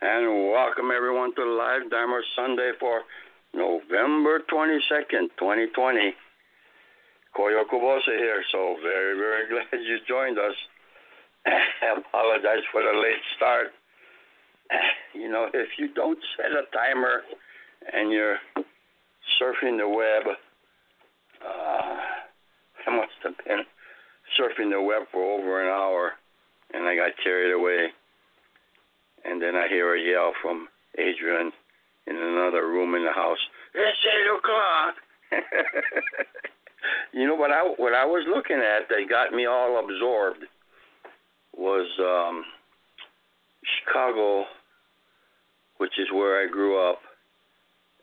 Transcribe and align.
And 0.00 0.52
welcome 0.52 0.92
everyone 0.94 1.34
to 1.34 1.44
Live 1.44 1.90
Dharma 1.90 2.20
Sunday 2.36 2.70
for 2.78 3.02
November 3.52 4.38
22nd, 4.48 5.34
2020. 5.36 6.14
Koyo 7.36 7.64
Kubose 7.66 8.06
here, 8.06 8.44
so 8.52 8.76
very, 8.80 9.18
very 9.18 9.48
glad 9.50 9.82
you 9.82 9.98
joined 10.06 10.38
us. 10.38 10.54
I 11.46 11.98
apologize 11.98 12.62
for 12.70 12.80
the 12.82 12.96
late 12.96 13.22
start. 13.36 13.68
You 15.14 15.28
know, 15.28 15.48
if 15.52 15.70
you 15.78 15.92
don't 15.94 16.18
set 16.36 16.52
a 16.52 16.62
timer 16.72 17.22
and 17.92 18.12
you're 18.12 18.36
surfing 19.40 19.78
the 19.78 19.88
web, 19.88 20.36
uh, 21.44 21.96
I 22.86 22.96
must 22.96 23.18
have 23.24 23.34
been 23.44 23.64
surfing 24.38 24.70
the 24.70 24.80
web 24.80 25.08
for 25.10 25.40
over 25.40 25.60
an 25.60 25.68
hour 25.68 26.12
and 26.72 26.86
I 26.86 26.94
got 26.94 27.12
carried 27.24 27.52
away. 27.52 27.88
And 29.28 29.42
then 29.42 29.54
I 29.54 29.68
hear 29.68 29.94
a 29.94 30.00
yell 30.00 30.32
from 30.40 30.68
Adrian 30.96 31.52
in 32.06 32.16
another 32.16 32.66
room 32.66 32.94
in 32.94 33.04
the 33.04 33.12
house. 33.12 33.38
It's 33.74 33.98
eight 34.06 34.38
o'clock. 34.38 34.94
you 37.12 37.26
know 37.26 37.34
what 37.34 37.50
I 37.50 37.62
what 37.62 37.92
I 37.92 38.06
was 38.06 38.24
looking 38.26 38.56
at 38.56 38.88
that 38.88 39.08
got 39.10 39.32
me 39.32 39.44
all 39.44 39.78
absorbed 39.84 40.44
was 41.54 41.86
um, 42.00 42.44
Chicago, 43.84 44.44
which 45.76 45.98
is 45.98 46.08
where 46.12 46.42
I 46.42 46.50
grew 46.50 46.80
up, 46.80 47.00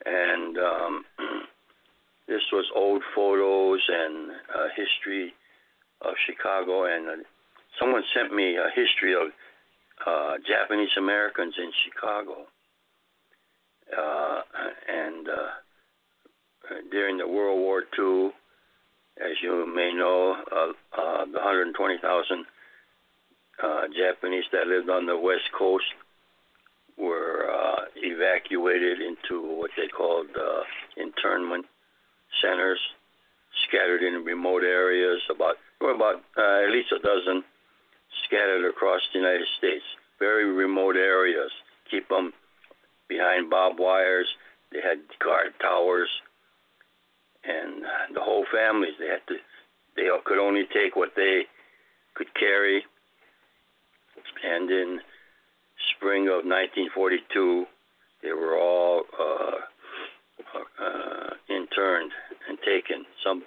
and 0.05 0.57
um, 0.59 1.05
this 2.27 2.43
was 2.53 2.65
old 2.75 3.01
photos 3.15 3.81
and 3.89 4.31
uh, 4.53 4.67
history 4.75 5.33
of 6.01 6.13
Chicago 6.27 6.85
and. 6.85 7.09
Uh, 7.09 7.23
someone 7.79 8.03
sent 8.15 8.33
me 8.33 8.55
a 8.55 8.69
history 8.73 9.13
of 9.13 9.31
uh, 10.05 10.35
Japanese 10.47 10.95
Americans 10.97 11.53
in 11.57 11.71
Chicago, 11.83 12.45
uh, 13.95 14.41
and 14.87 15.27
uh, 15.27 16.81
during 16.91 17.17
the 17.17 17.27
World 17.27 17.59
War 17.59 17.83
II, 17.97 18.31
as 19.17 19.37
you 19.41 19.65
may 19.73 19.93
know, 19.93 20.35
uh, 20.51 20.71
uh, 20.97 21.25
the 21.25 21.39
120,000 21.39 22.45
uh, 23.63 23.81
Japanese 23.95 24.43
that 24.51 24.67
lived 24.67 24.89
on 24.89 25.05
the 25.05 25.17
West 25.17 25.49
Coast 25.57 25.85
were 26.97 27.49
uh, 27.49 27.85
evacuated 27.95 28.99
into 28.99 29.41
what 29.41 29.71
they 29.77 29.87
called 29.87 30.27
uh, 30.35 30.61
internment 30.97 31.65
centers, 32.41 32.79
scattered 33.67 34.03
in 34.03 34.25
remote 34.25 34.63
areas. 34.63 35.21
About 35.29 35.55
were 35.79 35.93
about 35.93 36.23
uh, 36.37 36.65
at 36.65 36.71
least 36.71 36.91
a 36.91 36.99
dozen 36.99 37.43
scattered 38.23 38.67
across 38.67 39.01
the 39.11 39.19
United 39.19 39.47
States, 39.57 39.83
very 40.19 40.45
remote 40.45 40.95
areas. 40.95 41.51
Keep 41.89 42.09
them 42.09 42.33
behind 43.07 43.49
barbed 43.49 43.79
wires. 43.79 44.27
They 44.71 44.79
had 44.81 44.99
guard 45.23 45.53
towers, 45.61 46.09
and 47.43 47.83
the 48.13 48.21
whole 48.21 48.45
families 48.51 48.93
they 48.99 49.07
had 49.07 49.25
to. 49.27 49.35
They 49.95 50.09
could 50.25 50.39
only 50.39 50.65
take 50.73 50.95
what 50.95 51.11
they 51.15 51.43
could 52.15 52.33
carry. 52.33 52.83
And 54.43 54.69
in 54.69 54.99
spring 55.95 56.23
of 56.27 56.43
1942, 56.45 57.65
they 58.23 58.31
were 58.31 58.57
all 58.57 59.03
uh, 59.19 59.59
uh, 60.83 61.29
interned 61.49 62.11
and 62.49 62.57
taken. 62.65 63.05
Some 63.23 63.43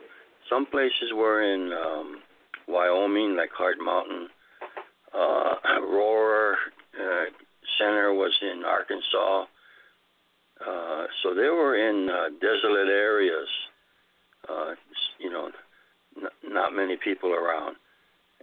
some 0.48 0.64
places 0.64 1.12
were 1.14 1.42
in 1.42 1.72
um, 1.72 2.20
Wyoming, 2.66 3.36
like 3.36 3.50
Heart 3.50 3.76
Mountain 3.84 4.28
uh, 5.14 5.54
Aurora 5.64 6.56
uh, 6.98 7.24
Center 7.78 8.12
was 8.12 8.36
in 8.42 8.64
Arkansas. 8.64 9.46
Uh, 10.60 11.06
so 11.22 11.34
they 11.34 11.48
were 11.48 11.76
in 11.76 12.10
uh, 12.10 12.28
desolate 12.40 12.88
areas, 12.88 13.48
uh, 14.48 14.74
you 15.18 15.30
know, 15.30 15.50
n- 16.16 16.52
not 16.52 16.74
many 16.74 16.96
people 16.96 17.32
around. 17.32 17.76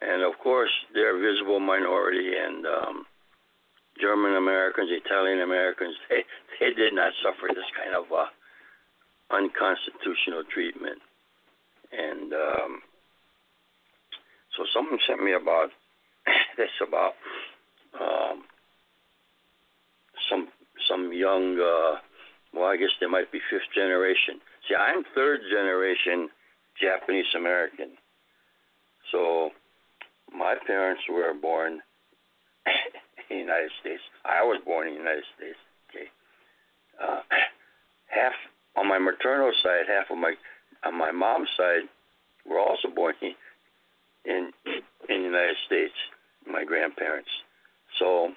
And 0.01 0.23
of 0.23 0.39
course, 0.39 0.71
they're 0.93 1.17
a 1.17 1.19
visible 1.19 1.59
minority, 1.59 2.31
and 2.37 2.65
um, 2.65 3.05
German 3.99 4.35
Americans, 4.35 4.89
Italian 4.91 5.41
Americans, 5.41 5.95
they, 6.09 6.23
they 6.59 6.73
did 6.73 6.93
not 6.93 7.11
suffer 7.23 7.47
this 7.53 7.69
kind 7.75 7.95
of 7.95 8.11
uh, 8.11 8.27
unconstitutional 9.31 10.43
treatment. 10.53 10.99
And 11.91 12.33
um, 12.33 12.81
so 14.55 14.65
someone 14.73 14.99
sent 15.07 15.23
me 15.23 15.33
about 15.33 15.69
this 16.57 16.71
about 16.81 17.13
um, 17.99 18.43
some 20.29 20.47
some 20.87 21.13
young. 21.13 21.59
Uh, 21.59 21.99
well, 22.53 22.65
I 22.69 22.77
guess 22.77 22.89
they 22.99 23.07
might 23.07 23.31
be 23.31 23.39
fifth 23.49 23.69
generation. 23.73 24.39
See, 24.67 24.75
I'm 24.75 25.03
third 25.13 25.41
generation 25.49 26.29
Japanese 26.79 27.25
American. 27.35 27.91
So 29.11 29.51
my 30.35 30.55
parents 30.65 31.03
were 31.09 31.33
born 31.33 31.81
in 33.29 33.37
the 33.37 33.43
United 33.43 33.71
States. 33.81 34.01
I 34.23 34.43
was 34.43 34.61
born 34.65 34.87
in 34.87 34.93
the 34.93 34.99
United 34.99 35.23
States. 35.37 35.57
Okay, 35.89 36.07
uh, 37.01 37.21
half 38.07 38.33
on 38.75 38.87
my 38.87 38.99
maternal 38.99 39.51
side, 39.63 39.85
half 39.87 40.09
of 40.09 40.17
my 40.17 40.33
on 40.83 40.97
my 40.97 41.11
mom's 41.11 41.49
side 41.57 41.87
were 42.47 42.59
also 42.59 42.87
born 42.93 43.15
in 43.21 43.33
in, 44.25 44.51
in 45.09 45.21
the 45.21 45.27
United 45.29 45.57
States 45.65 45.93
my 46.47 46.63
grandparents. 46.63 47.29
So 47.99 48.29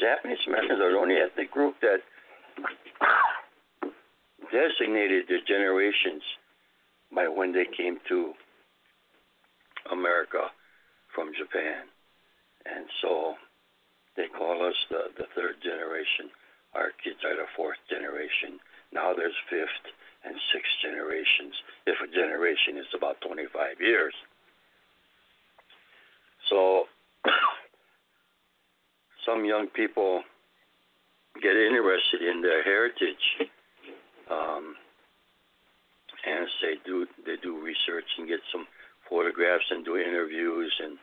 Japanese 0.00 0.38
Americans 0.46 0.80
are 0.80 0.92
the 0.92 0.98
only 0.98 1.16
ethnic 1.16 1.50
group 1.50 1.74
that 1.82 2.00
designated 4.52 5.24
their 5.28 5.42
generations 5.46 6.22
by 7.14 7.28
when 7.28 7.52
they 7.52 7.66
came 7.76 7.98
to 8.08 8.32
America 9.90 10.48
from 11.14 11.32
Japan. 11.36 11.88
And 12.64 12.86
so 13.00 13.34
they 14.16 14.28
call 14.28 14.64
us 14.64 14.76
the, 14.90 15.10
the 15.16 15.26
third 15.34 15.56
generation. 15.62 16.30
Our 16.74 16.92
kids 17.02 17.20
are 17.24 17.36
the 17.36 17.48
fourth 17.56 17.80
generation. 17.90 18.60
Now 18.92 19.12
there's 19.16 19.36
fifth 19.50 19.92
and 20.24 20.36
sixth 20.52 20.72
generations, 20.80 21.54
if 21.86 21.98
a 21.98 22.06
generation 22.06 22.78
is 22.78 22.86
about 22.94 23.20
25 23.26 23.80
years. 23.80 24.14
So 26.52 26.84
some 29.26 29.44
young 29.46 29.68
people 29.68 30.22
get 31.40 31.56
interested 31.56 32.20
in 32.20 32.42
their 32.42 32.62
heritage. 32.62 33.48
Um, 34.30 34.76
and 36.26 36.46
they 36.60 36.74
do 36.84 37.06
they 37.24 37.36
do 37.42 37.58
research 37.58 38.04
and 38.18 38.28
get 38.28 38.40
some 38.52 38.66
photographs 39.08 39.64
and 39.70 39.84
do 39.84 39.96
interviews 39.96 40.72
and 40.84 40.98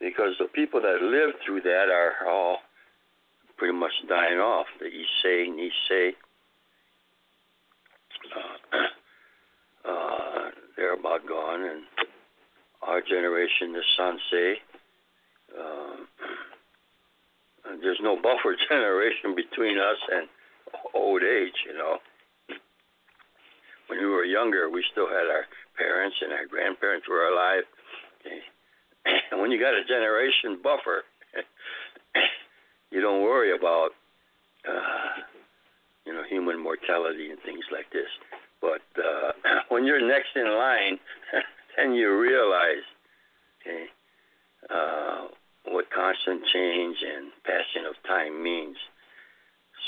because 0.00 0.34
the 0.38 0.46
people 0.46 0.80
that 0.80 1.02
lived 1.02 1.38
through 1.46 1.62
that 1.62 1.88
are 1.88 2.28
all 2.28 2.58
pretty 3.56 3.76
much 3.76 3.92
dying 4.08 4.38
off. 4.38 4.66
The 4.78 4.86
Issei, 4.86 5.48
Nisei, 5.48 6.10
uh, 8.36 9.88
uh, 9.88 10.50
they're 10.76 10.94
about 10.94 11.26
gone, 11.26 11.62
and 11.62 11.82
our 12.82 13.00
generation, 13.00 13.72
the 13.72 13.82
Sansei, 13.98 14.54
uh, 15.58 15.96
there's 17.82 18.00
no 18.02 18.16
buffer 18.16 18.56
generation 18.68 19.34
between 19.34 19.78
us 19.78 19.98
and 20.12 20.28
old 20.94 21.22
age, 21.22 21.54
you 21.66 21.76
know. 21.76 21.98
When 23.88 23.98
we 24.00 24.06
were 24.06 24.24
younger, 24.24 24.68
we 24.68 24.84
still 24.92 25.08
had 25.08 25.28
our 25.32 25.46
parents 25.76 26.16
and 26.20 26.32
our 26.32 26.46
grandparents 26.46 27.08
were 27.08 27.26
alive. 27.28 27.64
And 29.32 29.40
when 29.40 29.50
you 29.50 29.58
got 29.58 29.74
a 29.74 29.84
generation 29.84 30.60
buffer, 30.62 31.04
you 32.90 33.00
don't 33.00 33.22
worry 33.22 33.56
about 33.56 33.90
uh, 34.68 35.22
you 36.04 36.12
know 36.12 36.22
human 36.28 36.62
mortality 36.62 37.30
and 37.30 37.40
things 37.40 37.64
like 37.72 37.90
this. 37.92 38.08
But 38.60 38.82
uh, 38.98 39.32
when 39.68 39.84
you're 39.84 40.06
next 40.06 40.36
in 40.36 40.44
line, 40.44 40.98
then 41.78 41.94
you 41.94 42.18
realize, 42.18 42.82
okay, 43.62 43.86
uh, 44.68 45.28
what 45.70 45.86
constant 45.94 46.42
change 46.52 46.96
and 47.06 47.30
passing 47.44 47.86
of 47.88 47.94
time 48.06 48.42
means. 48.42 48.76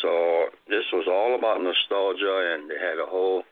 So 0.01 0.47
this 0.69 0.85
was 0.93 1.07
all 1.11 1.35
about 1.35 1.61
nostalgia, 1.61 2.55
and 2.55 2.71
they 2.71 2.79
had 2.79 3.03
a 3.03 3.11
whole 3.11 3.43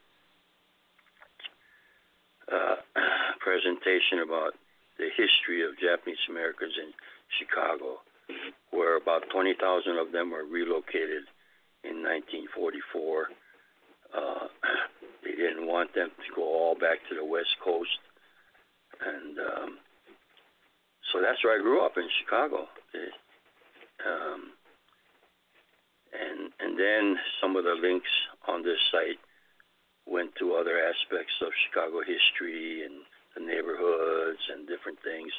uh, 2.51 2.77
presentation 3.41 4.23
about 4.25 4.55
the 4.99 5.11
history 5.17 5.67
of 5.67 5.79
Japanese 5.79 6.23
Americans 6.31 6.75
in 6.79 6.93
Chicago, 7.39 7.99
where 8.71 8.97
about 8.97 9.29
20,000 9.31 9.59
of 9.99 10.13
them 10.13 10.31
were 10.31 10.45
relocated 10.45 11.27
in 11.85 12.03
1944. 12.07 13.29
Uh, 14.15 14.47
they 15.25 15.33
didn't 15.33 15.67
want 15.67 15.95
them 15.95 16.11
to 16.23 16.35
go 16.35 16.43
all 16.43 16.75
back 16.75 16.99
to 17.09 17.15
the 17.15 17.25
West 17.25 17.57
Coast, 17.63 17.99
and 19.01 19.39
um, 19.39 19.79
so 21.13 21.21
that's 21.21 21.43
where 21.43 21.59
I 21.59 21.63
grew 21.63 21.85
up 21.85 21.97
in 21.97 22.09
Chicago. 22.21 22.69
It, 22.95 23.13
um, 24.05 24.53
and 26.13 26.53
and 26.61 26.79
then 26.79 27.17
some 27.41 27.57
of 27.57 27.65
the 27.65 27.77
links 27.81 28.11
on 28.47 28.63
this 28.63 28.79
site 28.93 29.21
went 30.07 30.35
to 30.37 30.55
other 30.55 30.79
aspects 30.79 31.35
of 31.43 31.53
Chicago 31.69 32.01
history 32.01 32.85
and 32.85 33.05
the 33.37 33.45
neighborhoods 33.45 34.41
and 34.53 34.67
different 34.67 34.99
things. 35.05 35.33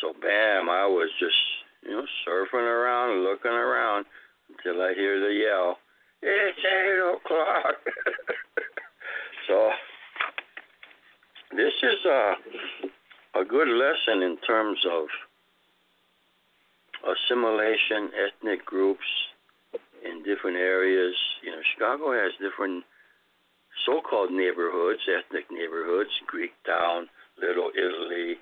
So 0.00 0.14
bam, 0.14 0.70
I 0.70 0.86
was 0.86 1.10
just 1.18 1.38
you 1.82 1.90
know 1.90 2.06
surfing 2.26 2.66
around, 2.66 3.24
looking 3.24 3.50
around 3.50 4.06
until 4.48 4.82
I 4.82 4.94
hear 4.94 5.20
the 5.20 5.34
yell, 5.34 5.78
"It's 6.22 6.58
eight 6.58 7.02
o'clock!" 7.14 7.76
so 9.48 9.70
this 11.56 11.72
is 11.82 12.04
a 12.04 12.34
a 13.34 13.44
good 13.44 13.68
lesson 13.68 14.22
in 14.22 14.36
terms 14.46 14.78
of 14.90 15.06
assimilation, 17.06 18.10
ethnic 18.16 18.64
groups 18.64 19.06
in 20.04 20.22
different 20.22 20.56
areas. 20.56 21.14
You 21.42 21.50
know, 21.50 21.62
Chicago 21.74 22.12
has 22.12 22.32
different 22.40 22.84
so-called 23.86 24.32
neighborhoods, 24.32 25.00
ethnic 25.06 25.44
neighborhoods, 25.50 26.10
Greek 26.26 26.52
Town, 26.66 27.08
Little 27.40 27.70
Italy. 27.76 28.36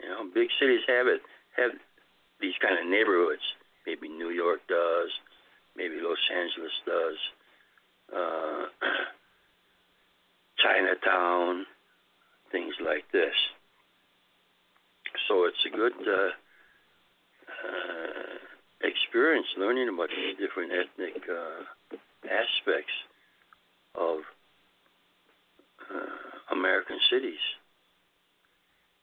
You 0.00 0.08
know, 0.08 0.24
big 0.34 0.48
cities 0.60 0.82
have 0.88 1.06
it 1.06 1.22
have 1.56 1.72
these 2.40 2.54
kind 2.60 2.78
of 2.78 2.86
neighborhoods. 2.90 3.42
Maybe 3.86 4.08
New 4.08 4.30
York 4.30 4.60
does, 4.68 5.10
maybe 5.76 5.96
Los 6.00 6.18
Angeles 6.30 6.72
does. 6.86 7.18
Uh, 8.14 8.66
Chinatown, 10.58 11.66
things 12.52 12.74
like 12.84 13.04
this. 13.12 13.34
So 15.28 15.44
it's 15.44 15.64
a 15.66 15.76
good 15.76 15.92
uh, 16.06 16.30
uh, 17.66 18.38
experience 18.82 19.46
learning 19.58 19.88
about 19.88 20.08
these 20.10 20.36
different 20.38 20.72
ethnic 20.72 21.22
uh, 21.28 21.96
aspects 22.24 22.92
of 23.94 24.18
uh, 25.90 26.54
American 26.54 26.98
cities. 27.10 27.42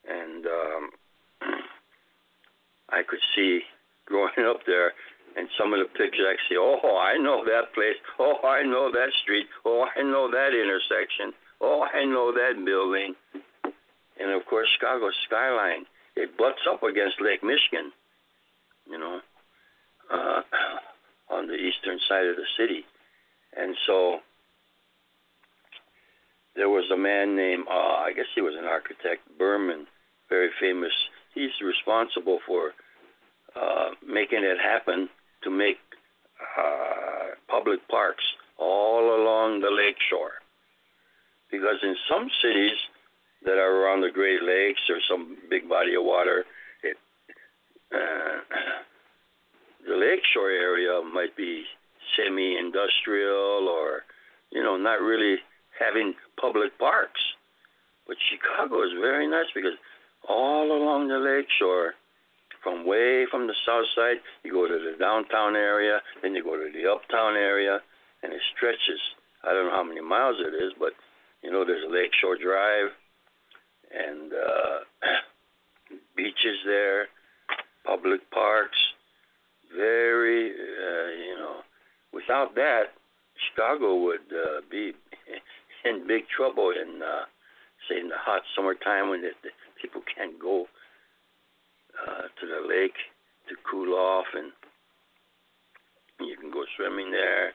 And 0.08 0.46
um, 0.46 0.90
I 2.90 3.04
could 3.08 3.20
see 3.36 3.62
growing 4.06 4.48
up 4.48 4.62
there 4.66 4.94
and 5.38 5.48
some 5.58 5.74
of 5.74 5.80
the 5.80 5.86
pictures 5.86 6.26
I 6.28 6.36
see, 6.50 6.58
oh, 6.58 6.98
I 6.98 7.18
know 7.18 7.46
that 7.46 7.74
place. 7.74 7.96
Oh, 8.18 8.36
I 8.44 8.64
know 8.64 8.92
that 8.92 9.10
street. 9.22 9.46
Oh, 9.66 9.86
I 9.96 10.02
know 10.02 10.30
that 10.32 10.54
intersection. 10.54 11.34
Oh, 11.62 11.86
I 11.94 12.04
know 12.06 12.32
that 12.34 12.66
building. 12.66 13.14
And 14.20 14.32
of 14.32 14.46
course, 14.48 14.68
Chicago's 14.74 15.16
skyline, 15.28 15.86
it 16.16 16.38
butts 16.38 16.62
up 16.70 16.84
against 16.84 17.22
Lake 17.22 17.44
Michigan, 17.44 17.92
you 18.90 18.98
know, 18.98 19.20
uh, 20.12 20.42
on 21.30 21.48
the 21.48 21.54
eastern 21.54 22.00
side 22.10 22.26
of 22.26 22.36
the 22.36 22.48
city. 22.58 22.84
And 23.56 23.76
so 23.86 24.20
there 26.56 26.70
was 26.70 26.90
a 26.92 26.98
man 26.98 27.36
named, 27.36 27.66
uh, 27.70 27.74
I 28.04 28.14
guess 28.16 28.26
he 28.36 28.42
was 28.42 28.56
an 28.58 28.66
architect, 28.66 29.22
Burnham, 29.38 29.88
very 30.28 30.50
famous. 30.60 30.92
He's 31.34 31.52
responsible 31.64 32.40
for 32.46 32.74
uh, 33.56 33.90
making 34.06 34.44
it 34.44 34.58
happen 34.60 35.10
to 35.44 35.50
make 35.50 35.78
uh, 36.58 37.36
public 37.48 37.88
parks 37.88 38.24
all 38.58 39.16
along 39.16 39.62
the 39.62 39.72
lake 39.72 39.98
shore. 40.10 40.34
Because 41.52 41.78
in 41.82 41.96
some 42.10 42.30
cities 42.42 42.78
that 43.46 43.58
are 43.58 43.82
around 43.82 44.02
the 44.02 44.12
Great 44.12 44.44
Lakes 44.44 44.82
or 44.90 44.98
some 45.10 45.38
big 45.50 45.68
body 45.70 45.96
of 45.96 46.04
water, 46.04 46.46
it, 46.84 46.98
uh, 47.94 48.40
the 49.88 49.96
lakeshore 49.96 50.52
area 50.52 51.02
might 51.14 51.36
be 51.36 51.64
semi-industrial 52.30 53.68
or, 53.68 54.04
you 54.52 54.62
know, 54.62 54.78
not 54.78 55.02
really 55.02 55.38
having 55.80 56.14
public 56.40 56.78
parks. 56.78 57.22
But 58.08 58.18
Chicago 58.30 58.84
is 58.84 58.92
very 59.02 59.28
nice 59.28 59.48
because 59.54 59.74
all 60.28 60.72
along 60.72 61.08
the 61.08 61.18
lakeshore, 61.18 61.94
from 62.64 62.86
way 62.86 63.26
from 63.32 63.48
the 63.48 63.54
south 63.66 63.86
side, 63.96 64.18
you 64.44 64.52
go 64.52 64.68
to 64.68 64.74
the 64.74 64.98
downtown 65.00 65.56
area, 65.56 66.02
then 66.22 66.36
you 66.36 66.44
go 66.44 66.56
to 66.58 66.70
the 66.74 66.90
uptown 66.92 67.36
area, 67.36 67.80
and 68.24 68.34
it 68.34 68.42
stretches. 68.56 69.00
I 69.44 69.54
don't 69.54 69.68
know 69.68 69.72
how 69.72 69.84
many 69.84 70.02
miles 70.02 70.38
it 70.40 70.54
is, 70.54 70.74
but 70.78 70.94
you 71.42 71.52
know 71.52 71.64
there's 71.64 71.86
a 71.88 71.94
Lakeshore 71.94 72.38
Drive 72.38 72.92
and 73.96 74.34
uh, 74.34 75.08
beaches 76.18 76.60
there, 76.66 77.08
public 77.86 78.30
parks. 78.32 78.78
Very, 79.76 80.52
uh, 80.52 81.10
you 81.16 81.36
know, 81.38 81.62
without 82.14 82.56
that, 82.56 82.94
Chicago 83.50 83.96
would 83.96 84.28
uh, 84.32 84.62
be 84.70 84.94
in 85.86 86.08
big 86.08 86.24
trouble 86.36 86.72
in, 86.72 87.02
uh, 87.02 87.26
say, 87.88 88.00
in 88.00 88.10
the 88.10 88.18
hot 88.18 88.42
summertime 88.56 89.10
when 89.10 89.22
the, 89.22 89.32
the 89.44 89.50
people 89.82 90.02
can't 90.16 90.40
go 90.40 90.68
uh, 92.08 92.24
to 92.40 92.46
the 92.48 92.68
lake 92.68 92.98
to 93.48 93.56
cool 93.70 93.94
off, 93.94 94.26
and 94.36 94.52
you 96.20 96.36
can 96.38 96.52
go 96.52 96.64
swimming 96.76 97.12
there, 97.12 97.54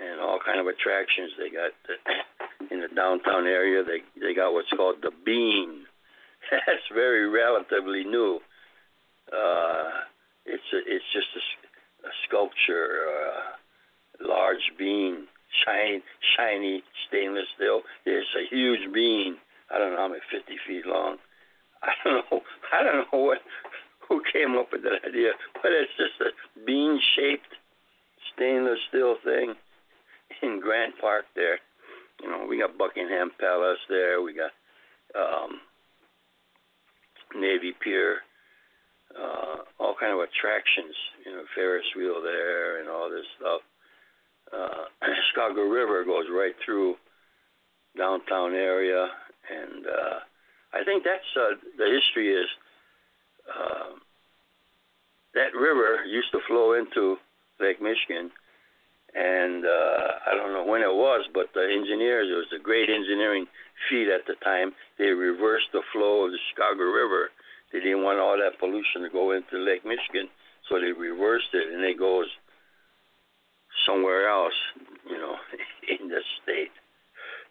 and 0.00 0.20
all 0.20 0.38
kind 0.44 0.60
of 0.60 0.66
attractions. 0.66 1.32
They 1.38 1.50
got 1.50 1.72
the, 1.86 1.94
in 2.74 2.80
the 2.80 2.88
downtown 2.94 3.46
area. 3.46 3.84
They 3.84 4.02
they 4.20 4.34
got 4.34 4.52
what's 4.52 4.72
called 4.76 4.96
the 5.02 5.12
Bean. 5.24 5.86
That's 6.50 6.88
very 6.92 7.28
relatively 7.28 8.04
new. 8.04 8.40
Uh, 9.32 10.04
it's 10.46 10.68
a, 10.72 10.78
it's 10.86 11.04
just 11.12 11.28
a, 11.36 11.40
a 12.04 12.12
sculpture, 12.26 13.08
uh, 13.08 14.26
large 14.26 14.72
bean, 14.78 15.26
shiny 15.64 16.02
shiny 16.36 16.82
stainless 17.08 17.46
steel. 17.56 17.82
It's 18.04 18.28
a 18.36 18.46
huge 18.54 18.92
bean. 18.92 19.36
I 19.70 19.78
don't 19.78 19.92
know 19.92 19.98
how 19.98 20.08
many, 20.08 20.20
50 20.30 20.56
feet 20.66 20.86
long. 20.86 21.16
I 21.82 21.92
don't 22.04 22.24
know. 22.30 22.40
I 22.72 22.82
don't 22.82 23.06
know 23.12 23.18
what 23.18 23.38
who 24.08 24.22
came 24.32 24.56
up 24.56 24.68
with 24.72 24.82
that 24.82 25.08
idea, 25.08 25.32
but 25.62 25.72
it's 25.72 25.92
just 25.96 26.20
a 26.20 26.30
bean-shaped 26.66 27.56
stainless 28.34 28.78
steel 28.88 29.16
thing 29.24 29.54
in 30.42 30.60
Grant 30.60 30.94
Park 31.00 31.24
there. 31.34 31.58
You 32.22 32.28
know, 32.28 32.46
we 32.48 32.58
got 32.58 32.78
Buckingham 32.78 33.30
Palace 33.40 33.78
there. 33.88 34.22
We 34.22 34.34
got 34.34 34.52
um, 35.18 35.60
Navy 37.34 37.72
Pier. 37.80 38.18
Uh, 39.14 39.56
all 39.78 39.94
kind 39.98 40.12
of 40.12 40.20
attractions. 40.20 40.94
You 41.24 41.32
know, 41.32 41.42
Ferris 41.54 41.86
wheel 41.96 42.20
there 42.22 42.80
and 42.80 42.88
all 42.88 43.08
this 43.08 43.26
stuff. 43.38 43.60
Uh, 44.52 44.84
Chicago 45.30 45.62
River 45.62 46.04
goes 46.04 46.26
right 46.30 46.54
through 46.64 46.96
downtown 47.96 48.54
area 48.54 49.08
and 49.50 49.86
uh, 49.86 50.18
I 50.72 50.84
think 50.84 51.04
that's 51.04 51.30
uh, 51.36 51.54
the 51.76 51.86
history 51.86 52.32
is 52.32 52.48
uh, 53.48 53.94
that 55.34 55.54
river 55.54 56.04
used 56.06 56.30
to 56.32 56.40
flow 56.46 56.74
into 56.74 57.16
Lake 57.60 57.80
Michigan, 57.82 58.30
and 59.14 59.64
uh, 59.64 60.08
I 60.26 60.34
don't 60.34 60.52
know 60.52 60.64
when 60.64 60.82
it 60.82 60.92
was, 60.92 61.26
but 61.34 61.46
the 61.54 61.62
engineers 61.62 62.28
it 62.30 62.34
was 62.34 62.52
a 62.58 62.62
great 62.62 62.88
engineering 62.88 63.46
feat 63.88 64.08
at 64.08 64.26
the 64.26 64.34
time. 64.42 64.72
They 64.98 65.10
reversed 65.10 65.70
the 65.72 65.82
flow 65.92 66.24
of 66.24 66.32
the 66.32 66.38
Chicago 66.50 66.84
River. 66.84 67.30
They 67.74 67.80
didn't 67.80 68.04
want 68.04 68.20
all 68.20 68.38
that 68.38 68.60
pollution 68.60 69.02
to 69.02 69.10
go 69.10 69.32
into 69.32 69.58
Lake 69.58 69.84
Michigan, 69.84 70.30
so 70.68 70.78
they 70.78 70.92
reversed 70.92 71.50
it, 71.52 71.74
and 71.74 71.82
it 71.82 71.98
goes 71.98 72.26
somewhere 73.84 74.28
else, 74.28 74.54
you 75.10 75.18
know, 75.18 75.34
in 76.00 76.08
the 76.08 76.20
state. 76.40 76.70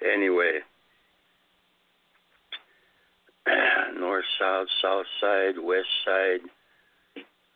Anyway, 0.02 0.60
north, 4.00 4.24
south, 4.40 4.68
south 4.82 5.06
side, 5.20 5.56
west 5.62 5.92
side. 6.06 6.40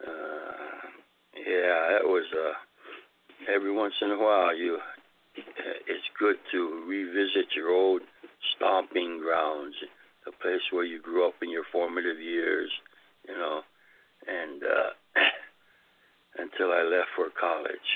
Uh, 0.06 0.88
yeah, 1.38 1.96
that 1.96 2.04
was 2.04 2.26
uh, 2.36 2.52
every 3.50 3.72
once 3.72 3.94
in 4.02 4.12
a 4.12 4.20
while 4.20 4.54
you. 4.54 4.78
Uh, 5.38 5.78
it's 5.88 6.04
good 6.20 6.36
to 6.52 6.84
revisit 6.86 7.56
your 7.56 7.70
old 7.70 8.02
stomping 8.56 9.22
grounds, 9.24 9.76
the 10.28 10.36
place 10.44 10.62
where 10.76 10.84
you 10.84 11.00
grew 11.00 11.24
up 11.24 11.40
in 11.42 11.50
your 11.50 11.64
formative 11.72 12.20
years, 12.20 12.68
you 13.24 13.34
know, 13.34 13.64
and 14.28 14.60
uh, 14.60 14.92
until 16.44 16.76
I 16.76 16.84
left 16.84 17.16
for 17.16 17.32
college. 17.32 17.90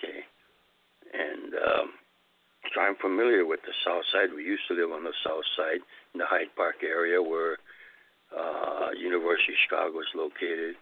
Okay, 0.00 0.24
and 1.12 1.52
um, 1.52 1.88
so 2.72 2.80
I'm 2.80 2.96
familiar 2.96 3.44
with 3.44 3.60
the 3.68 3.76
South 3.84 4.04
Side. 4.12 4.32
We 4.32 4.48
used 4.48 4.64
to 4.68 4.74
live 4.80 4.96
on 4.96 5.04
the 5.04 5.12
South 5.20 5.44
Side 5.60 5.84
in 6.14 6.24
the 6.24 6.26
Hyde 6.26 6.56
Park 6.56 6.80
area 6.80 7.20
where 7.20 7.60
uh, 8.32 8.96
University 8.96 9.52
of 9.52 9.60
Chicago 9.68 10.00
is 10.00 10.12
located, 10.16 10.80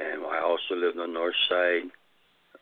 and 0.00 0.24
I 0.24 0.40
also 0.40 0.80
lived 0.80 0.96
on 0.96 1.12
the 1.12 1.12
North 1.12 1.36
Side. 1.52 1.92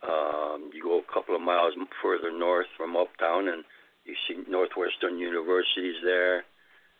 Um, 0.02 0.70
you 0.74 0.82
go 0.82 0.98
a 0.98 1.12
couple 1.12 1.36
of 1.36 1.42
miles 1.42 1.74
further 2.02 2.32
north 2.32 2.66
from 2.76 2.96
uptown, 2.96 3.46
and 3.46 3.62
you 4.04 4.14
see 4.26 4.42
Northwestern 4.50 5.18
Universities 5.18 6.02
there. 6.02 6.42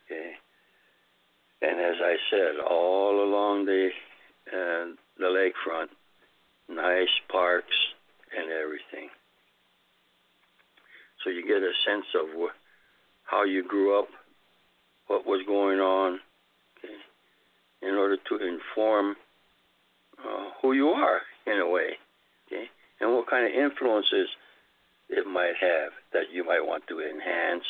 Okay, 0.06 0.36
and 1.62 1.80
as 1.80 1.96
I 2.02 2.16
said, 2.30 2.60
all 2.68 3.22
along 3.22 3.66
the 3.66 3.90
uh, 4.52 4.86
the 5.18 5.26
lakefront, 5.26 5.88
nice 6.68 7.08
parks 7.30 7.76
and 8.36 8.50
everything. 8.50 9.10
So 11.22 11.30
you 11.30 11.42
get 11.42 11.62
a 11.62 11.72
sense 11.86 12.06
of 12.14 12.28
wh- 12.36 12.56
how 13.24 13.44
you 13.44 13.62
grew 13.62 13.98
up, 13.98 14.08
what 15.06 15.26
was 15.26 15.44
going 15.46 15.78
on, 15.78 16.20
okay, 16.78 16.94
in 17.82 17.94
order 17.94 18.16
to 18.16 18.36
inform 18.36 19.16
uh, 20.18 20.50
who 20.62 20.72
you 20.72 20.88
are 20.88 21.20
in 21.46 21.58
a 21.60 21.68
way, 21.68 21.98
okay, 22.46 22.64
and 23.00 23.12
what 23.12 23.28
kind 23.28 23.46
of 23.46 23.52
influences 23.52 24.28
it 25.10 25.26
might 25.26 25.54
have 25.60 25.92
that 26.12 26.32
you 26.32 26.44
might 26.44 26.64
want 26.64 26.86
to 26.88 27.00
enhance, 27.00 27.64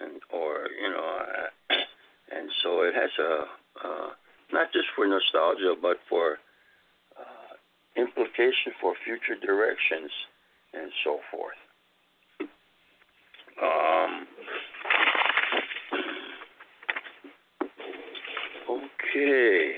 and 0.00 0.20
or 0.32 0.68
you 0.82 0.90
know, 0.90 1.18
uh, 1.20 1.46
and 2.30 2.50
so 2.62 2.82
it 2.82 2.94
has 2.94 3.10
a 3.18 3.44
uh, 3.84 4.08
not 4.52 4.72
just 4.72 4.86
for 4.94 5.06
nostalgia, 5.06 5.74
but 5.80 5.98
for 6.08 6.38
uh, 7.18 8.00
implication 8.00 8.72
for 8.80 8.94
future 9.04 9.34
directions 9.40 10.10
and 10.72 10.90
so 11.04 11.18
forth. 11.30 11.56
Um, 13.62 14.26
okay. 18.70 19.76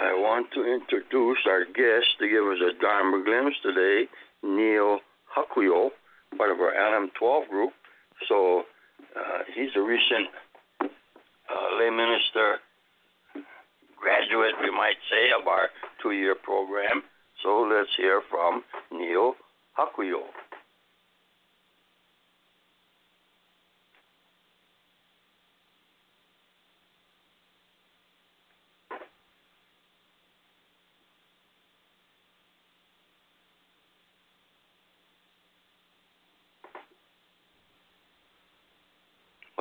I 0.00 0.14
want 0.14 0.48
to 0.54 0.64
introduce 0.64 1.38
our 1.46 1.64
guest 1.64 2.18
to 2.18 2.28
give 2.28 2.44
us 2.44 2.58
a 2.60 2.80
Dharma 2.80 3.22
glimpse 3.24 3.56
today, 3.62 4.08
Neil 4.42 4.98
Hakuyo, 5.36 5.90
part 6.36 6.50
of 6.50 6.58
our 6.58 6.74
Adam 6.74 7.10
12 7.18 7.48
group. 7.48 7.72
So 8.28 8.62
uh, 9.16 9.42
he's 9.54 9.70
a 9.76 9.80
recent 9.80 10.28
uh, 11.52 11.78
lay 11.78 11.90
minister 11.90 12.58
graduate, 14.00 14.54
we 14.60 14.70
might 14.70 14.96
say, 15.10 15.30
of 15.38 15.46
our 15.46 15.68
two 16.02 16.12
year 16.12 16.34
program. 16.34 17.02
So 17.42 17.62
let's 17.62 17.90
hear 17.96 18.22
from 18.30 18.64
Neil 18.90 19.34
Hakuyo. 19.78 20.22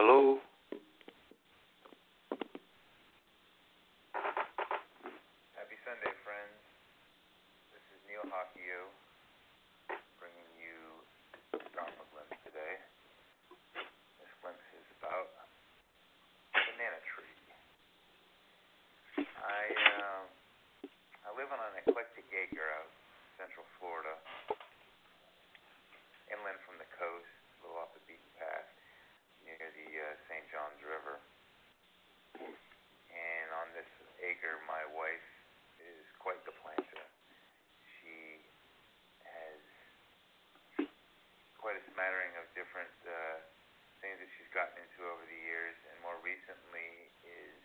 Hello. 0.01 0.39
Happy 5.53 5.77
Sunday, 5.85 6.09
friends. 6.25 6.57
This 7.69 7.85
is 7.93 7.99
Neil 8.09 8.25
Hockey 8.33 8.65
bringing 10.17 10.49
you 10.57 10.79
Dharma 11.75 12.01
Glimpse 12.09 12.33
today. 12.47 12.81
This 13.77 14.31
glimpse 14.41 14.63
is 14.73 14.87
about 15.03 15.29
a 16.57 16.61
banana 16.71 16.97
tree. 17.13 17.37
I 19.37 19.61
um, 20.01 20.25
I 21.27 21.29
live 21.51 21.59
on 21.59 21.75
an 21.75 21.83
eclectic 21.83 22.23
acre 22.31 22.63
out 22.79 22.87
central 23.35 23.67
Florida, 23.75 24.15
inland 26.31 26.55
from 26.63 26.79
the 26.79 26.87
coast, 26.95 27.27
a 27.27 27.67
little 27.67 27.75
off 27.75 27.91
the 27.91 27.99
beaten 28.07 28.31
path, 28.39 28.71
near 29.43 29.59
the 29.59 29.89
uh, 29.91 30.15
St. 30.31 30.47
Johns 30.47 30.79
River. 30.79 31.19
And 32.39 33.47
on 33.59 33.67
this 33.75 33.89
acre, 34.23 34.63
my 34.63 34.79
wife 34.95 35.27
is 35.83 35.99
quite 36.23 36.39
the 36.47 36.55
planter. 36.63 37.03
She 37.99 38.39
has 39.27 39.59
quite 41.59 41.75
a 41.75 41.83
smattering 41.91 42.31
of 42.39 42.47
different 42.55 42.95
uh, 43.03 43.43
things 43.99 44.23
that 44.23 44.31
she's 44.39 44.51
gotten 44.55 44.79
into 44.79 45.03
over 45.03 45.27
the 45.27 45.41
years, 45.43 45.75
and 45.91 45.99
more 45.99 46.15
recently 46.23 47.11
is 47.27 47.59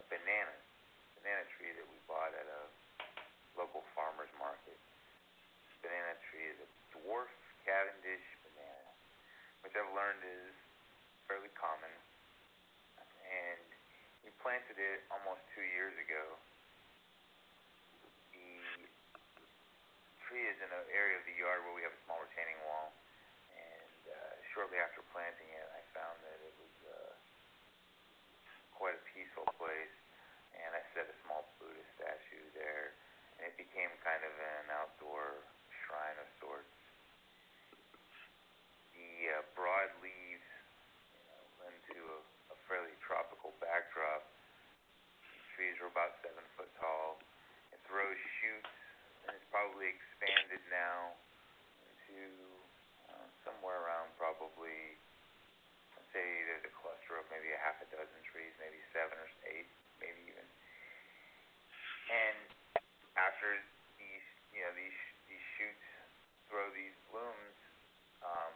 a 0.00 0.04
banana, 0.08 0.56
banana 1.20 1.44
tree 1.60 1.76
that 1.76 1.84
we 1.84 2.00
bought 2.08 2.32
at 2.32 2.48
a 2.48 2.64
local 3.58 3.86
farmer's 3.94 4.30
market. 4.38 4.78
Banana 5.82 6.18
tree 6.30 6.46
is 6.50 6.58
a 6.58 6.68
dwarf 6.94 7.30
Cavendish 7.62 8.26
banana, 8.44 8.90
which 9.64 9.74
I've 9.78 9.92
learned 9.94 10.20
is 10.20 10.54
fairly 11.30 11.50
common, 11.56 11.92
and 13.24 13.64
we 14.26 14.33
planted 14.44 14.76
it 14.76 15.00
almost 15.08 15.40
two 15.56 15.64
years 15.64 15.96
ago. 15.96 16.36
The 18.36 18.60
tree 20.28 20.44
is 20.44 20.58
in 20.60 20.68
an 20.68 20.84
area 20.92 21.16
of 21.16 21.24
the 21.24 21.32
yard 21.32 21.64
where 21.64 21.72
we 21.72 21.80
have 21.80 21.96
a 21.96 22.02
small 22.04 22.20
retaining 22.20 22.60
wall, 22.68 22.92
and 23.56 24.00
uh, 24.12 24.36
shortly 24.52 24.76
after 24.76 25.00
planting 25.16 25.48
it, 25.48 25.64
I 25.72 25.80
found 25.96 26.20
that 26.28 26.38
it 26.44 26.54
was 26.60 26.76
uh, 26.84 27.12
quite 28.76 29.00
a 29.00 29.02
peaceful 29.16 29.48
place, 29.56 29.96
and 30.60 30.76
I 30.76 30.84
set 30.92 31.08
a 31.08 31.16
small 31.24 31.48
Buddha 31.56 31.80
statue 31.96 32.44
there, 32.52 32.92
and 33.40 33.48
it 33.48 33.56
became 33.56 33.88
kind 34.04 34.20
of 34.20 34.34
an 34.60 34.68
outdoor 34.76 35.40
shrine 35.88 36.20
of 36.20 36.28
sorts. 36.36 36.68
The 38.92 39.40
uh, 39.40 39.42
broad 39.56 39.88
leaves 40.04 40.44
lend 41.64 41.80
to 41.96 41.96
a, 41.96 42.20
a 42.52 42.56
fairly 42.68 42.92
tropical 43.00 43.56
backdrop. 43.56 44.28
The 45.24 45.40
trees 45.56 45.76
are 45.80 45.88
about 45.88 46.20
seven 46.20 46.44
foot 46.60 46.68
tall. 46.76 47.16
It 47.72 47.80
throws 47.88 48.20
shoots, 48.40 48.74
and 49.24 49.32
it's 49.32 49.48
probably 49.48 49.88
expanded 49.88 50.60
now 50.68 51.16
into 51.88 52.20
uh, 53.08 53.26
somewhere 53.48 53.80
around 53.80 54.12
probably, 54.20 55.00
let's 55.96 56.10
say 56.12 56.24
there's 56.52 56.68
a 56.68 56.74
cluster 56.76 57.16
of 57.16 57.24
maybe 57.32 57.48
a 57.56 57.60
half 57.64 57.80
a 57.80 57.88
dozen 57.88 58.20
trees, 58.28 58.52
maybe 58.60 58.78
seven 58.92 59.16
or 59.16 59.28
eight, 59.48 59.68
maybe 60.04 60.20
even. 60.28 60.46
And 62.12 62.38
after 63.16 63.56
these, 63.96 64.26
you 64.52 64.60
know, 64.60 64.72
these 64.76 65.00
these 65.32 65.44
shoots 65.56 65.86
throw 66.52 66.68
these 66.76 66.94
blooms. 67.08 67.56
Um, 68.20 68.52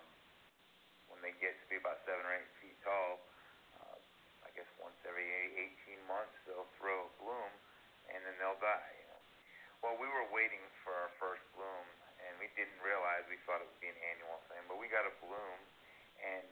when 1.18 1.34
they 1.34 1.34
get 1.42 1.58
to 1.58 1.66
be 1.66 1.74
about 1.82 1.98
seven 2.06 2.22
or 2.22 2.30
eight 2.30 2.46
feet 2.62 2.78
tall, 2.86 3.18
uh, 3.82 3.98
I 4.46 4.54
guess 4.54 4.70
once 4.78 4.94
every 5.02 5.26
18 5.26 5.98
months 6.06 6.30
they'll 6.46 6.70
throw 6.78 7.10
a 7.10 7.12
bloom, 7.18 7.50
and 8.14 8.22
then 8.22 8.38
they'll 8.38 8.60
die. 8.62 8.94
You 8.94 9.06
know. 9.10 9.20
Well, 9.82 9.96
we 9.98 10.06
were 10.06 10.30
waiting 10.30 10.62
for 10.86 10.94
our 10.94 11.10
first 11.18 11.42
bloom, 11.58 11.86
and 12.22 12.38
we 12.38 12.46
didn't 12.54 12.78
realize 12.86 13.26
we 13.26 13.42
thought 13.42 13.58
it 13.58 13.66
would 13.66 13.82
be 13.82 13.90
an 13.90 13.98
annual 14.14 14.38
thing, 14.46 14.62
but 14.70 14.78
we 14.78 14.86
got 14.86 15.10
a 15.10 15.14
bloom, 15.18 15.58
and 16.22 16.46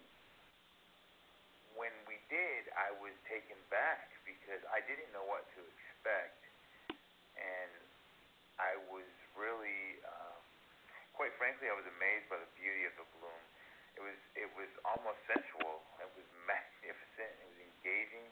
was 3.07 3.14
taken 3.37 3.61
back 3.69 4.09
because 4.25 4.64
I 4.73 4.81
didn't 4.88 5.12
know 5.12 5.28
what 5.28 5.45
to 5.52 5.61
expect, 5.61 6.40
and 7.37 7.73
I 8.57 8.81
was 8.88 9.05
really, 9.37 10.00
uh, 10.00 10.40
quite 11.12 11.37
frankly, 11.37 11.69
I 11.69 11.76
was 11.76 11.85
amazed 11.85 12.33
by 12.33 12.40
the 12.40 12.49
beauty 12.57 12.88
of 12.88 12.97
the 12.97 13.05
bloom. 13.21 13.43
It 13.93 14.00
was 14.00 14.16
it 14.33 14.49
was 14.57 14.73
almost 14.88 15.21
sensual. 15.28 15.85
It 16.00 16.09
was 16.16 16.25
magnificent. 16.49 17.33
It 17.45 17.49
was 17.49 17.61
engaging. 17.61 18.28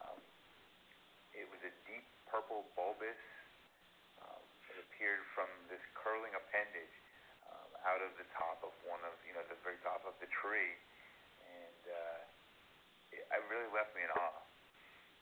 Um, 0.00 0.20
it 1.36 1.44
was 1.52 1.60
a 1.64 1.72
deep 1.84 2.04
purple 2.32 2.64
bulbous. 2.72 3.20
Um, 4.24 4.44
it 4.72 4.80
appeared 4.80 5.24
from 5.36 5.48
this 5.68 5.80
curling 5.92 6.32
appendage 6.32 6.96
um, 7.52 7.70
out 7.84 8.00
of 8.00 8.16
the 8.16 8.28
top 8.36 8.64
of 8.64 8.72
one 8.88 9.00
of 9.04 9.12
you 9.28 9.36
know 9.36 9.44
the 9.52 9.60
very 9.60 9.80
top 9.84 10.04
of 10.08 10.16
the 10.24 10.28
tree, 10.28 10.72
and 11.40 11.82
uh, 11.88 12.35
it, 13.32 13.42
really 13.50 13.70
left 13.74 13.94
me 13.96 14.02
in 14.02 14.12
awe. 14.14 14.42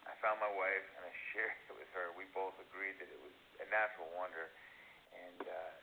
I 0.04 0.12
found 0.20 0.40
my 0.40 0.52
wife 0.52 0.86
and 0.98 1.02
I 1.08 1.12
shared 1.32 1.56
it 1.68 1.74
with 1.76 1.88
her. 1.96 2.12
We 2.16 2.28
both 2.36 2.56
agreed 2.60 3.00
that 3.00 3.08
it 3.08 3.20
was 3.20 3.36
a 3.60 3.66
natural 3.72 4.08
wonder, 4.16 4.52
and 5.16 5.40
uh, 5.48 5.74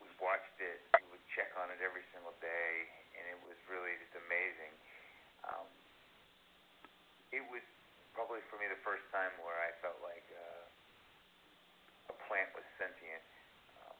we 0.00 0.08
watched 0.20 0.56
it 0.60 0.84
We 1.00 1.08
would 1.16 1.24
check 1.32 1.52
on 1.56 1.72
it 1.72 1.80
every 1.80 2.04
single 2.12 2.34
day, 2.40 2.72
and 3.16 3.24
it 3.32 3.40
was 3.44 3.56
really 3.72 3.96
just 4.00 4.14
amazing. 4.16 4.72
Um, 5.46 5.68
it 7.32 7.44
was 7.48 7.64
probably 8.16 8.40
for 8.48 8.56
me 8.56 8.68
the 8.68 8.80
first 8.80 9.04
time 9.12 9.32
where 9.44 9.60
I 9.60 9.72
felt 9.84 10.00
like 10.00 10.24
uh, 10.32 12.12
a 12.12 12.16
plant 12.28 12.48
was 12.56 12.64
sentient. 12.80 13.24
Um, 13.80 13.98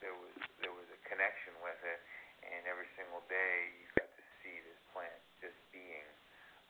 there 0.00 0.16
was 0.16 0.34
there 0.62 0.74
was 0.74 0.88
a 0.92 1.00
connection 1.08 1.52
with 1.60 1.78
it, 1.84 2.00
and 2.46 2.64
every 2.66 2.88
single 2.94 3.22
day 3.28 3.74
you 3.78 3.86
got 3.98 4.08
to 4.08 4.24
see 4.42 4.56
this 4.64 4.80
plant 4.94 5.20
just 5.42 5.58
being 5.74 6.06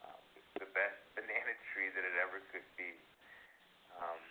um, 0.05 0.21
the 0.57 0.69
best 0.73 0.99
banana 1.15 1.53
tree 1.71 1.88
that 1.99 2.07
it 2.07 2.15
ever 2.23 2.39
could 2.55 2.63
be. 2.79 2.95
Um, 3.99 4.23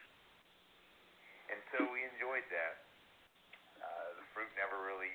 and 1.53 1.61
so 1.69 1.85
we 1.93 2.01
enjoyed 2.09 2.49
that. 2.49 2.81
Uh, 3.77 4.09
the 4.17 4.25
fruit 4.33 4.49
never 4.57 4.81
really 4.89 5.13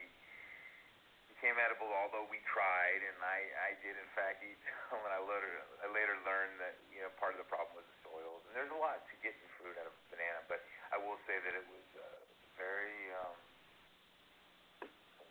became 1.34 1.58
edible, 1.58 1.90
although 1.90 2.30
we 2.30 2.38
tried, 2.46 3.02
and 3.04 3.18
I, 3.20 3.42
I 3.68 3.72
did 3.82 3.98
in 3.98 4.10
fact 4.14 4.46
eat 4.46 4.56
some. 4.88 5.02
And 5.02 5.18
I 5.18 5.22
later, 5.26 5.54
I 5.82 5.88
later 5.90 6.16
learned 6.22 6.62
that 6.62 6.78
you 6.94 7.02
know 7.02 7.10
part 7.18 7.34
of 7.34 7.42
the 7.42 7.50
problem 7.50 7.74
was 7.82 7.90
the 7.90 8.00
soils. 8.06 8.46
And 8.48 8.54
there's 8.54 8.72
a 8.72 8.78
lot 8.78 9.02
to 9.02 9.14
getting 9.26 9.42
fruit 9.58 9.74
out 9.82 9.90
of 9.90 9.96
a 9.98 10.06
banana, 10.14 10.46
but 10.46 10.62
I 10.94 11.02
will 11.02 11.18
say 11.26 11.42
that 11.42 11.54
it 11.58 11.66
was 11.66 11.88
a 11.98 12.10
very 12.56 13.02
um, 13.18 13.38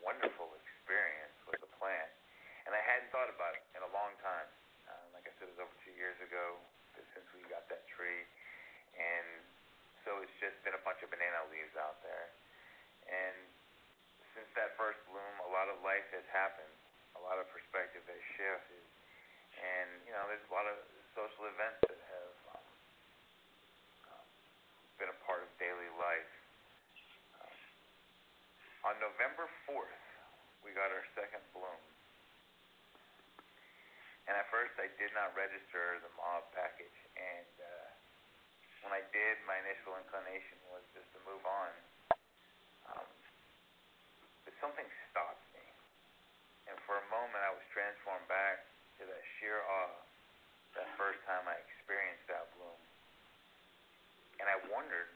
wonderful 0.02 0.50
experience 0.58 1.38
with 1.46 1.62
the 1.62 1.70
plant, 1.78 2.10
and 2.66 2.74
I 2.74 2.82
hadn't 2.82 3.08
thought 3.14 3.30
about 3.30 3.54
it 3.54 3.64
in 3.78 3.80
a 3.86 3.92
long 3.94 4.12
time. 4.20 4.50
Uh, 4.90 5.16
like 5.16 5.24
I 5.24 5.32
said, 5.38 5.46
it 5.48 5.54
was 5.54 5.62
over 5.62 5.76
two 5.86 5.94
years 5.94 6.18
ago 6.20 6.58
since 7.16 7.24
we 7.32 7.40
got 7.48 7.64
that 7.72 7.88
tree, 7.88 8.28
and 9.00 9.28
so 10.04 10.20
it's 10.20 10.31
just 10.42 10.58
been 10.66 10.74
a 10.74 10.82
bunch 10.82 10.98
of 11.06 11.08
banana 11.14 11.46
leaves 11.54 11.70
out 11.78 12.02
there, 12.02 12.26
and 13.06 13.38
since 14.34 14.50
that 14.58 14.74
first 14.74 14.98
bloom, 15.06 15.34
a 15.46 15.50
lot 15.54 15.70
of 15.70 15.78
life 15.86 16.04
has 16.10 16.26
happened. 16.34 16.74
A 17.14 17.22
lot 17.22 17.38
of 17.38 17.46
perspective 17.54 18.02
has 18.10 18.22
shifted, 18.34 18.84
and 19.62 19.88
you 20.02 20.10
know, 20.10 20.26
there's 20.26 20.42
a 20.42 20.52
lot 20.52 20.66
of 20.66 20.74
social 21.14 21.46
events 21.46 21.78
that 21.86 22.00
have 22.00 22.34
um, 22.58 22.66
been 24.98 25.12
a 25.12 25.18
part 25.22 25.44
of 25.44 25.48
daily 25.62 25.90
life. 26.00 26.32
Um, 27.38 27.54
on 28.90 28.94
November 28.98 29.46
4th, 29.68 30.02
we 30.64 30.72
got 30.74 30.88
our 30.90 31.04
second 31.14 31.44
bloom. 31.52 31.80
And 34.30 34.38
at 34.38 34.46
first, 34.48 34.72
I 34.78 34.88
did 34.96 35.10
not 35.12 35.34
register 35.34 35.98
the 36.00 36.12
mob 36.16 36.46
package. 36.54 37.01
When 38.82 38.92
I 38.94 39.02
did, 39.14 39.38
my 39.46 39.56
initial 39.62 39.94
inclination 39.98 40.58
was 40.74 40.82
just 40.94 41.06
to 41.14 41.18
move 41.26 41.42
on. 41.46 41.70
Um, 42.92 43.08
something 44.62 44.86
stopped 45.10 45.42
me. 45.58 45.66
And 46.70 46.78
for 46.86 46.94
a 46.94 47.06
moment, 47.10 47.42
I 47.42 47.50
was 47.50 47.66
transformed 47.74 48.30
back 48.30 48.62
to 48.98 49.02
that 49.10 49.22
sheer 49.36 49.58
awe 49.58 49.98
that 50.78 50.88
first 50.96 51.18
time 51.26 51.44
I 51.50 51.58
experienced 51.66 52.24
that 52.30 52.46
bloom. 52.54 52.80
And 54.38 54.46
I 54.46 54.56
wondered 54.70 55.10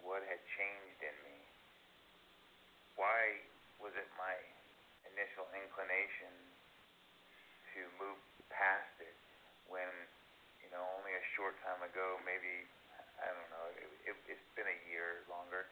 what 0.00 0.22
had 0.30 0.40
changed 0.54 1.00
in 1.02 1.16
me. 1.26 1.38
Why 2.94 3.42
was 3.82 3.92
it 3.98 4.06
my 4.14 4.34
initial 5.10 5.50
inclination 5.52 6.32
to 7.74 7.80
move 7.98 8.16
past 8.48 8.94
it 9.02 9.18
when, 9.66 9.90
you 10.62 10.70
know, 10.70 10.86
only 10.96 11.12
a 11.12 11.24
short 11.34 11.58
time 11.66 11.82
ago, 11.82 12.22
maybe, 12.22 12.64
I 13.18 13.26
don't 13.26 13.50
know, 13.50 13.66
it, 13.74 14.14
it, 14.14 14.16
it's 14.38 14.43
been 14.54 14.70
a 14.70 14.80
year 14.86 15.26
longer 15.26 15.66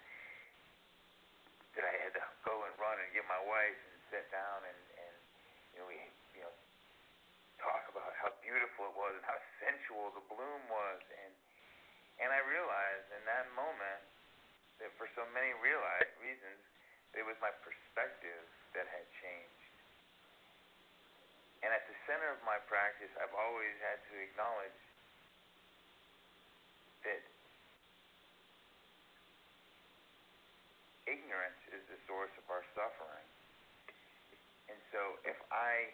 that 1.79 1.87
I 1.87 1.95
had 2.03 2.13
to 2.19 2.25
go 2.45 2.55
and 2.67 2.75
run 2.77 2.99
and 2.99 3.09
get 3.15 3.25
my 3.31 3.41
wife 3.47 3.79
and 3.79 3.99
sit 4.11 4.27
down 4.35 4.59
and 4.67 4.81
and 4.99 5.15
you 5.73 5.79
know 5.81 5.87
we 5.89 5.99
you 6.37 6.43
know 6.43 6.55
talk 7.63 7.87
about 7.89 8.11
how 8.19 8.35
beautiful 8.43 8.91
it 8.91 8.95
was 8.99 9.15
and 9.15 9.25
how 9.25 9.39
sensual 9.63 10.11
the 10.19 10.25
bloom 10.27 10.63
was 10.67 11.01
and 11.25 11.33
and 12.21 12.29
I 12.35 12.43
realized 12.45 13.09
in 13.15 13.23
that 13.25 13.47
moment 13.55 14.03
that 14.83 14.91
for 14.99 15.07
so 15.15 15.23
many 15.31 15.55
realized 15.63 16.13
reasons 16.19 16.59
it 17.15 17.23
was 17.23 17.39
my 17.39 17.53
perspective 17.61 18.45
that 18.73 18.89
had 18.89 19.07
changed. 19.21 19.69
And 21.63 21.71
at 21.71 21.87
the 21.87 21.95
center 22.11 22.27
of 22.35 22.41
my 22.43 22.59
practice, 22.67 23.13
I've 23.21 23.37
always 23.37 23.75
had 23.85 24.03
to 24.11 24.15
acknowledge 24.19 24.81
that 27.07 27.23
ignorance 31.13 31.61
is 31.77 31.85
the 31.93 32.01
source 32.09 32.33
of 32.41 32.45
our 32.49 32.65
suffering. 32.73 33.29
And 34.73 34.81
so 34.89 35.21
if 35.29 35.37
I 35.53 35.93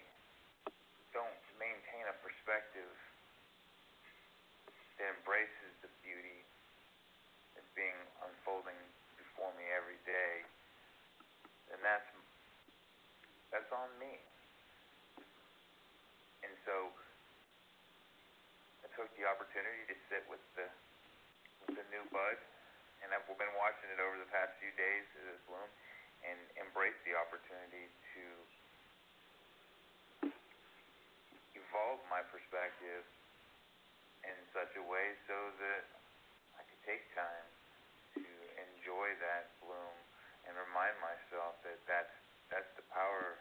don't 1.11 1.43
maintain 1.59 2.07
a 2.07 2.15
perspective 2.23 2.95
that 5.03 5.11
embraces 5.19 5.75
the 5.83 5.91
beauty 6.07 6.47
that's 7.59 7.67
being 7.75 7.99
unfolding 8.23 8.79
before 9.19 9.51
me 9.59 9.67
every 9.75 9.99
day, 10.07 10.47
then 11.75 11.83
that's 11.83 12.07
that's 13.51 13.71
on 13.75 13.91
me. 13.99 14.15
And 16.47 16.55
so 16.63 16.95
I 18.85 18.87
took 18.95 19.11
the 19.19 19.27
opportunity 19.27 19.83
to 19.91 19.97
sit 20.07 20.23
with 20.31 20.43
the 20.55 20.71
the 21.75 21.83
new 21.91 22.07
bud 22.15 22.39
been 23.39 23.55
watching 23.55 23.87
it 23.95 24.03
over 24.03 24.19
the 24.19 24.27
past 24.35 24.51
few 24.59 24.75
days 24.75 25.07
as 25.23 25.39
it 25.39 25.41
bloom, 25.47 25.71
and 26.27 26.39
embrace 26.59 26.99
the 27.07 27.15
opportunity 27.15 27.87
to 27.87 28.25
evolve 31.55 32.03
my 32.11 32.19
perspective 32.35 33.07
in 34.27 34.35
such 34.51 34.75
a 34.75 34.83
way 34.83 35.15
so 35.31 35.39
that 35.63 35.87
I 36.59 36.67
could 36.67 36.83
take 36.83 37.07
time 37.15 37.47
to 38.19 38.27
enjoy 38.59 39.15
that 39.23 39.55
bloom 39.63 39.95
and 40.51 40.59
remind 40.59 40.99
myself 40.99 41.55
that 41.63 41.79
that's 41.87 42.17
that's 42.51 42.73
the 42.75 42.87
power 42.91 43.39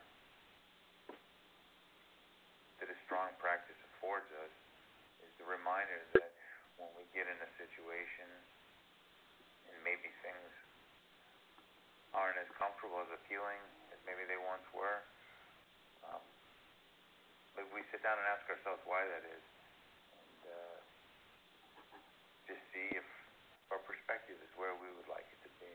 that 2.78 2.86
a 2.86 2.98
strong 3.10 3.34
practice 3.42 3.80
affords 3.98 4.30
us 4.46 4.54
is 5.26 5.32
the 5.42 5.48
reminder 5.50 6.06
that 6.14 6.30
when 6.78 6.94
we 6.94 7.08
get 7.18 7.26
in 7.26 7.40
a 7.42 7.50
situation 7.58 8.30
maybe 9.88 10.12
things 10.20 10.52
aren't 12.18 12.42
as 12.42 12.50
comfortable 12.58 12.98
as 13.06 13.10
appealing 13.14 13.62
as 13.94 14.00
maybe 14.10 14.26
they 14.26 14.42
once 14.42 14.66
were. 14.74 15.06
Um, 16.02 16.24
but 17.54 17.70
we 17.70 17.86
sit 17.94 18.02
down 18.02 18.18
and 18.18 18.26
ask 18.34 18.42
ourselves 18.50 18.82
why 18.90 19.06
that 19.06 19.22
is, 19.22 19.46
and 20.18 20.42
uh, 20.50 20.78
just 22.50 22.62
see 22.74 22.98
if 22.98 23.06
our 23.70 23.82
perspective 23.86 24.38
is 24.42 24.52
where 24.58 24.74
we 24.82 24.90
would 24.98 25.10
like 25.10 25.26
it 25.30 25.40
to 25.46 25.52
be. 25.62 25.74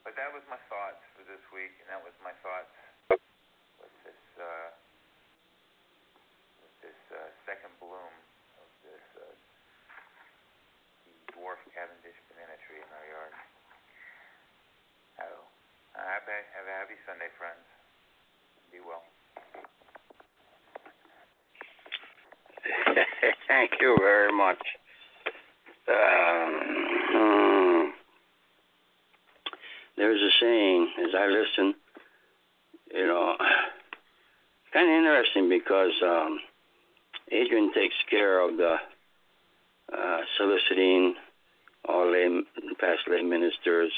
But 0.00 0.16
that 0.16 0.32
was 0.32 0.44
my 0.48 0.60
thoughts 0.72 1.02
for 1.18 1.26
this 1.28 1.42
week, 1.52 1.74
and 1.82 1.92
that 1.92 2.00
was 2.00 2.14
my 2.24 2.32
thoughts 2.40 2.72
with 3.10 3.94
this 4.06 4.22
uh, 4.38 4.70
with 6.62 6.76
this 6.88 7.00
uh, 7.10 7.28
second 7.44 7.74
bloom 7.82 8.14
of 8.62 8.68
this 8.86 9.06
uh, 9.18 9.34
dwarf 11.34 11.58
Cavendish 11.74 12.16
banana 12.30 12.54
tree 12.64 12.78
in 12.78 12.90
our 12.92 13.06
yard. 13.10 13.34
Oh, 15.26 15.42
a, 16.28 16.38
have 16.58 16.66
a 16.66 16.74
happy 16.78 16.98
Sunday, 17.06 17.30
friends. 17.38 17.62
Be 18.72 18.78
well. 18.82 19.04
Thank 23.48 23.72
you 23.80 23.96
very 24.00 24.32
much. 24.32 24.58
Um, 25.88 27.92
there's 29.96 30.20
a 30.20 30.30
saying 30.40 30.92
as 31.04 31.14
I 31.16 31.26
listen, 31.26 31.74
you 32.92 33.06
know, 33.06 33.36
kind 34.72 34.90
of 34.90 34.96
interesting 34.96 35.48
because 35.48 35.92
um, 36.02 36.40
Adrian 37.30 37.72
takes 37.72 37.94
care 38.10 38.40
of 38.40 38.56
the 38.56 38.78
uh, 39.96 40.20
soliciting 40.36 41.14
all 41.88 42.10
lay, 42.10 42.28
past 42.80 43.02
lay 43.08 43.22
ministers 43.22 43.92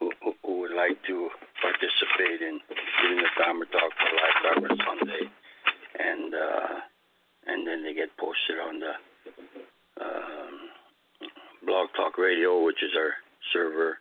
who, 0.00 0.10
would 0.44 0.74
like 0.74 0.98
to 1.06 1.28
participate 1.62 2.40
in 2.40 2.60
giving 3.02 3.18
the 3.18 3.30
Dharma 3.38 3.64
talk 3.66 3.92
for 3.96 4.10
Live 4.16 4.38
Dharma 4.42 4.68
Sunday, 4.84 5.22
and 5.98 6.34
uh, 6.34 6.74
and 7.46 7.66
then 7.66 7.82
they 7.84 7.94
get 7.94 8.16
posted 8.16 8.58
on 8.58 8.80
the 8.80 8.94
um, 10.02 10.54
Blog 11.66 11.88
Talk 11.96 12.18
Radio, 12.18 12.64
which 12.64 12.82
is 12.82 12.90
our 12.96 13.12
server 13.52 13.98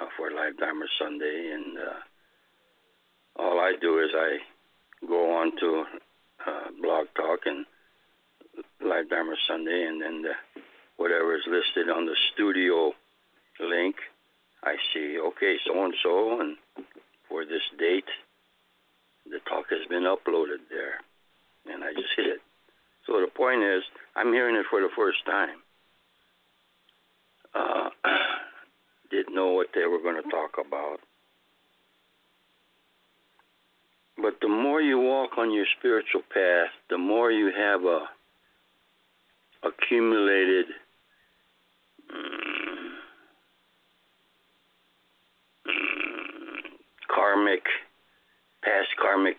uh, 0.00 0.06
for 0.16 0.30
Live 0.30 0.58
Dharma 0.58 0.86
Sunday, 0.98 1.52
and 1.54 1.78
uh, 1.78 3.42
all 3.42 3.58
I 3.60 3.72
do 3.80 3.98
is 4.00 4.10
I 4.14 4.38
go 5.06 5.36
on 5.36 5.52
to 5.60 5.84
uh, 6.46 6.68
Blog 6.82 7.06
Talk 7.16 7.40
and 7.46 7.64
Live 8.82 9.08
Dharma 9.10 9.34
Sunday, 9.48 9.86
and 9.88 10.00
then 10.00 10.22
the, 10.22 10.32
whatever 10.96 11.34
is 11.36 11.42
listed 11.46 11.88
on 11.88 12.06
the 12.06 12.16
studio 12.34 12.92
link, 13.60 13.96
I 14.62 14.76
see, 14.92 15.18
okay, 15.18 15.56
so 15.66 15.84
and 15.84 15.94
so, 16.02 16.40
and 16.40 16.56
for 17.28 17.44
this 17.44 17.62
date, 17.78 18.08
the 19.30 19.38
talk 19.48 19.66
has 19.70 19.86
been 19.88 20.04
uploaded 20.04 20.68
there. 20.70 21.00
And 21.72 21.84
I 21.84 21.92
just 21.92 22.08
hit 22.16 22.26
it. 22.26 22.40
So 23.06 23.20
the 23.20 23.26
point 23.26 23.62
is, 23.62 23.82
I'm 24.16 24.32
hearing 24.32 24.56
it 24.56 24.66
for 24.70 24.80
the 24.80 24.88
first 24.96 25.24
time. 25.26 25.58
Uh, 27.54 27.90
didn't 29.10 29.34
know 29.34 29.52
what 29.52 29.68
they 29.74 29.86
were 29.86 30.00
going 30.00 30.22
to 30.22 30.28
talk 30.30 30.58
about. 30.58 31.00
But 34.20 34.40
the 34.40 34.48
more 34.48 34.80
you 34.80 34.98
walk 34.98 35.38
on 35.38 35.52
your 35.52 35.66
spiritual 35.78 36.22
path, 36.32 36.70
the 36.90 36.98
more 36.98 37.30
you 37.30 37.52
have 37.56 37.84
a 37.84 38.08
accumulated 39.62 40.66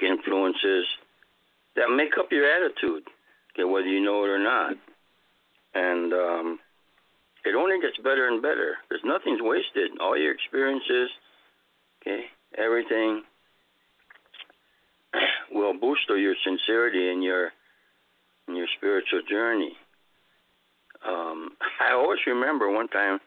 influences 0.04 0.86
that 1.76 1.90
make 1.96 2.18
up 2.18 2.32
your 2.32 2.46
attitude, 2.46 3.04
whether 3.58 3.88
you 3.88 4.02
know 4.02 4.24
it 4.24 4.30
or 4.30 4.40
not. 4.40 4.76
And 5.74 6.14
um, 6.14 6.60
it 7.46 7.56
only 7.56 7.80
gets 7.80 7.98
better 7.98 8.28
and 8.28 8.42
better. 8.42 8.78
There's 8.90 9.04
nothing's 9.04 9.42
wasted. 9.42 9.92
All 10.02 10.18
your 10.18 10.34
experiences, 10.34 11.10
okay, 12.02 12.26
everything 12.58 13.24
will 15.52 15.74
boost 15.74 16.02
your 16.10 16.36
sincerity 16.44 17.12
in 17.12 17.22
your 17.22 17.52
in 18.48 18.56
your 18.56 18.68
spiritual 18.78 19.22
journey. 19.30 19.78
Um, 21.08 21.52
I 21.82 21.94
always 21.94 22.20
remember 22.26 22.70
one 22.70 22.88
time 22.88 23.20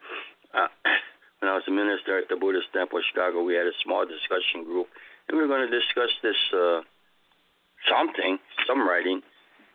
uh, 0.55 0.69
when 1.41 1.51
I 1.51 1.55
was 1.55 1.65
a 1.69 1.71
minister 1.71 2.19
at 2.19 2.29
the 2.29 2.37
Buddhist 2.37 2.73
Temple 2.73 2.99
in 2.99 3.05
Chicago, 3.13 3.43
we 3.43 3.55
had 3.55 3.67
a 3.67 3.77
small 3.85 4.05
discussion 4.05 4.65
group, 4.65 4.89
we 5.33 5.39
were 5.39 5.49
going 5.49 5.69
to 5.69 5.81
discuss 5.81 6.11
this 6.23 6.37
uh, 6.55 6.81
something, 7.89 8.39
some 8.67 8.87
writing. 8.87 9.21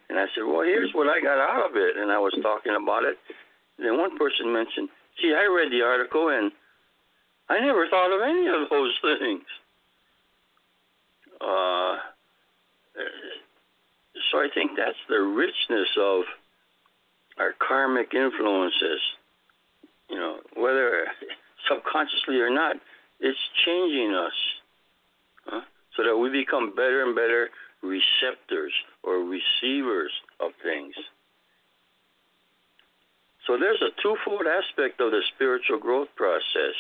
And 0.10 0.18
I 0.20 0.26
said, 0.34 0.46
well, 0.46 0.62
here's 0.62 0.94
what 0.94 1.08
I 1.08 1.20
got 1.20 1.40
out 1.40 1.70
of 1.70 1.76
it. 1.76 1.98
And 1.98 2.12
I 2.12 2.20
was 2.20 2.34
talking 2.42 2.76
about 2.82 3.04
it. 3.04 3.18
And 3.78 3.86
then 3.86 3.98
one 3.98 4.18
person 4.18 4.54
mentioned, 4.54 4.90
gee, 5.20 5.36
I 5.36 5.46
read 5.46 5.72
the 5.72 5.82
article 5.82 6.30
and 6.30 6.52
I 7.50 7.60
never 7.60 7.88
thought 7.90 8.16
of 8.16 8.22
any 8.22 8.48
of 8.48 8.70
those 8.70 8.94
things. 9.20 9.44
Uh, 11.42 11.98
so 14.32 14.40
I 14.40 14.48
think 14.54 14.72
that's 14.78 14.98
the 15.10 15.20
richness 15.20 15.90
of 16.00 16.24
our 17.38 17.54
karmic 17.60 18.14
influences. 18.14 19.02
You 20.10 20.18
know, 20.18 20.38
whether 20.56 21.06
subconsciously 21.70 22.40
or 22.40 22.50
not, 22.50 22.78
it's 23.20 23.38
changing 23.66 24.16
us 24.16 24.34
huh? 25.48 25.62
so 25.96 26.04
that 26.04 26.18
we 26.18 26.30
become 26.30 26.76
better 26.76 27.04
and 27.04 27.16
better 27.16 27.50
receptors 27.82 28.74
or 29.04 29.20
receivers 29.20 30.12
of 30.40 30.52
things. 30.64 30.94
So 33.46 33.58
there's 33.58 33.82
a 33.82 34.02
twofold 34.02 34.46
aspect 34.46 35.00
of 35.00 35.12
the 35.12 35.22
spiritual 35.36 35.80
growth 35.80 36.10
process 36.16 36.76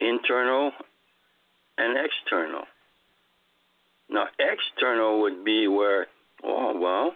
internal 0.00 0.72
and 1.78 1.98
external. 1.98 2.64
Now, 4.10 4.26
external 4.38 5.20
would 5.22 5.44
be 5.44 5.66
where, 5.66 6.06
oh, 6.44 6.78
well, 6.78 7.14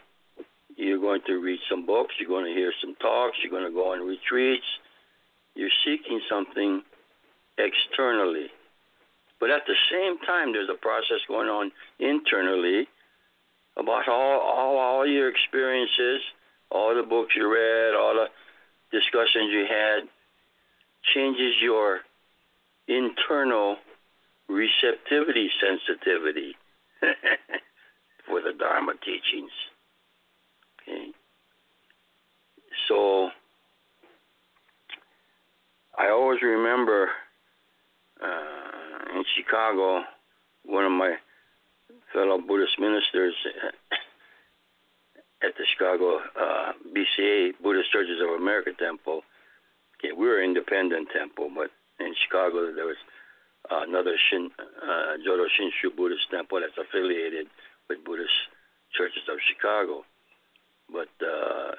you're 0.76 0.98
going 1.00 1.20
to 1.26 1.35
read 1.35 1.61
some 1.70 1.87
books, 1.87 2.14
you're 2.18 2.28
going 2.28 2.46
to 2.46 2.59
hear 2.59 2.72
some 2.81 2.94
talks, 2.96 3.37
you're 3.42 3.50
going 3.50 3.70
to 3.70 3.74
go 3.74 3.92
on 3.92 4.07
retreats. 4.07 4.64
You're 5.55 5.70
seeking 5.85 6.20
something 6.31 6.83
externally. 7.59 8.46
But 9.42 9.50
at 9.50 9.66
the 9.66 9.74
same 9.90 10.18
time, 10.24 10.52
there's 10.52 10.68
a 10.70 10.78
process 10.78 11.18
going 11.26 11.48
on 11.48 11.72
internally 11.98 12.87
about 13.76 14.07
all, 14.07 14.38
all, 14.38 14.76
all 14.78 15.05
your 15.05 15.28
experiences, 15.28 16.22
all 16.70 16.94
the 16.94 17.02
books 17.02 17.35
you 17.35 17.52
read, 17.52 17.92
all 17.96 18.14
the 18.14 18.28
discussions 18.96 19.50
you 19.50 19.66
had, 19.68 20.02
changes 21.12 21.55
your 21.61 22.02
internal 22.87 23.78
receptivity 24.48 25.50
sensitivity 25.61 26.55
for 28.28 28.42
the 28.42 28.52
Dharma 28.57 28.92
teachings. 29.05 29.50
Okay. 30.83 31.09
So 32.87 33.31
I 35.98 36.11
always 36.11 36.40
remember 36.42 37.09
uh, 38.22 38.71
in 39.14 39.25
Chicago, 39.37 40.05
one 40.64 40.85
of 40.85 40.92
my 40.92 41.16
fellow 42.12 42.38
Buddhist 42.38 42.79
ministers 42.79 43.35
at 45.42 45.55
the 45.57 45.64
Chicago 45.72 46.20
uh, 46.38 46.72
BCA 46.94 47.53
Buddhist 47.62 47.90
Churches 47.90 48.20
of 48.22 48.40
America 48.40 48.70
Temple. 48.79 49.22
Okay, 49.98 50.12
we 50.12 50.27
were 50.27 50.42
independent 50.42 51.09
temple, 51.12 51.51
but 51.55 51.70
in 52.01 52.14
Chicago 52.25 52.72
there 52.75 52.87
was 52.87 52.98
another 53.70 54.16
Shin, 54.31 54.51
uh, 54.59 55.16
Jodo 55.27 55.46
Shinshu 55.46 55.94
Buddhist 55.96 56.31
temple 56.31 56.61
that's 56.61 56.77
affiliated 56.77 57.46
with 57.88 58.05
Buddhist 58.05 58.35
Churches 58.96 59.22
of 59.29 59.38
Chicago. 59.48 60.05
But 60.90 61.12
uh, 61.22 61.77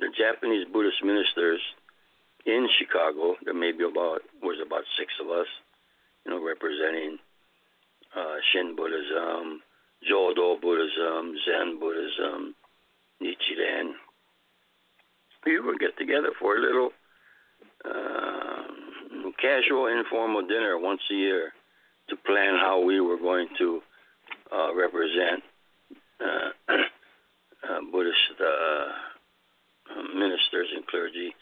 the 0.00 0.08
Japanese 0.16 0.66
Buddhist 0.72 1.04
ministers 1.04 1.60
in 2.46 2.68
Chicago, 2.78 3.36
there 3.44 3.54
may 3.54 3.72
be 3.72 3.84
about 3.84 4.22
was 4.42 4.56
about 4.64 4.84
six 4.98 5.12
of 5.20 5.28
us, 5.30 5.46
you 6.24 6.32
know, 6.32 6.44
representing 6.44 7.18
uh, 8.16 8.36
Shin 8.52 8.74
Buddhism, 8.76 9.62
Jodo 10.10 10.60
Buddhism, 10.60 11.34
Zen 11.44 11.78
Buddhism, 11.78 12.54
Nichiren. 13.22 13.92
We 15.44 15.60
would 15.60 15.78
get 15.78 15.96
together 15.98 16.30
for 16.38 16.56
a 16.56 16.60
little 16.60 16.90
uh, 17.84 18.62
casual, 19.40 19.86
informal 19.86 20.42
dinner 20.46 20.78
once 20.78 21.00
a 21.10 21.14
year 21.14 21.52
to 22.08 22.16
plan 22.16 22.58
how 22.58 22.82
we 22.82 23.00
were 23.00 23.18
going 23.18 23.48
to 23.58 23.80
uh, 24.52 24.74
represent 24.74 25.42
uh, 26.20 26.50
uh 26.72 27.80
Buddhist 27.92 28.16
uh, 28.40 28.88
ministers 30.14 30.68
and 30.74 30.86
clergy 30.86 31.34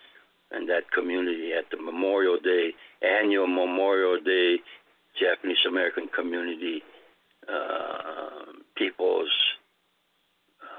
and 0.51 0.69
that 0.69 0.91
community 0.93 1.53
at 1.53 1.65
the 1.71 1.83
Memorial 1.83 2.39
Day, 2.43 2.73
annual 3.03 3.47
Memorial 3.47 4.19
Day 4.21 4.57
Japanese 5.19 5.65
American 5.67 6.09
community 6.15 6.83
uh, 7.49 8.53
people's 8.77 9.31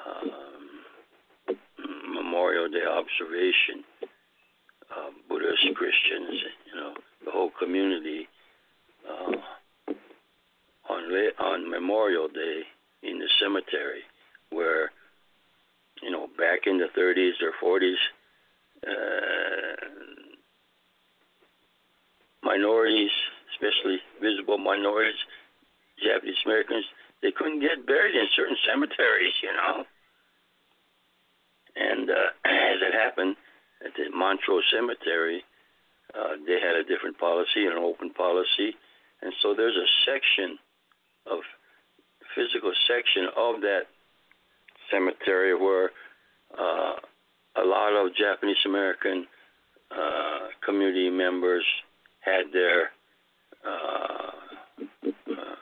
um, 0.07 0.31
Memorial 2.13 2.67
Day 2.69 2.83
observation. 2.85 3.83
Uh, 4.89 5.09
Buddhist, 5.27 5.63
Christians, 5.75 6.41
you 6.65 6.79
know, 6.79 6.93
the 7.25 7.31
whole 7.31 7.51
community 7.59 8.27
uh, 9.07 9.93
on 10.89 11.31
on 11.39 11.69
Memorial 11.69 12.27
Day 12.27 12.63
in 13.03 13.19
the 13.19 13.29
cemetery, 13.39 14.01
where 14.51 14.91
you 16.01 16.09
know 16.11 16.27
back 16.37 16.67
in 16.67 16.77
the 16.77 16.87
30s 16.97 17.33
or 17.41 17.79
40s, 17.79 17.93
uh, 17.93 18.16
minorities, 22.43 23.11
especially 23.53 23.99
visible 24.21 24.57
minorities, 24.57 25.19
Japanese 26.01 26.37
Americans, 26.45 26.85
they 27.21 27.31
couldn't 27.31 27.59
get 27.59 27.85
buried 27.85 28.15
in 28.15 28.27
certain 28.35 28.57
cemeteries, 28.65 29.33
you 29.41 29.53
know. 29.53 29.85
And 31.75 32.09
uh, 32.09 32.13
as 32.45 32.79
it 32.81 32.93
happened 32.93 33.35
at 33.85 33.91
the 33.95 34.09
Montrose 34.15 34.63
Cemetery, 34.71 35.43
uh, 36.15 36.35
they 36.45 36.59
had 36.59 36.75
a 36.75 36.83
different 36.83 37.17
policy, 37.19 37.65
an 37.65 37.77
open 37.77 38.11
policy, 38.11 38.75
and 39.21 39.33
so 39.41 39.53
there's 39.53 39.75
a 39.75 39.89
section 40.05 40.57
of 41.25 41.39
physical 42.35 42.71
section 42.87 43.27
of 43.35 43.61
that 43.61 43.87
cemetery 44.91 45.55
where 45.55 45.91
uh, 46.57 46.93
a 47.57 47.65
lot 47.65 47.93
of 47.93 48.15
Japanese 48.15 48.57
American 48.65 49.25
uh, 49.91 50.47
community 50.65 51.09
members 51.09 51.65
had 52.19 52.51
their 52.53 52.91
uh, 53.65 54.31
uh, 55.07 55.55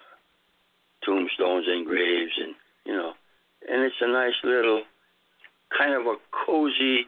tombstones 1.03 1.65
and 1.67 1.85
graves, 1.85 2.31
and 2.37 2.55
you 2.85 2.93
know, 2.93 3.13
and 3.69 3.83
it's 3.83 3.95
a 4.01 4.07
nice 4.07 4.33
little 4.43 4.83
kind 5.77 5.93
of 5.93 6.05
a 6.05 6.15
cozy 6.45 7.05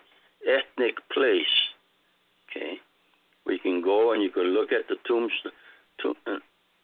ethnic 0.47 0.95
place. 1.11 1.45
Okay, 2.49 2.79
you 3.47 3.59
can 3.59 3.81
go 3.81 4.13
and 4.13 4.21
you 4.21 4.29
can 4.29 4.53
look 4.53 4.71
at 4.71 4.87
the 4.87 4.95
tombstone, 5.07 5.51
tomb, 6.01 6.15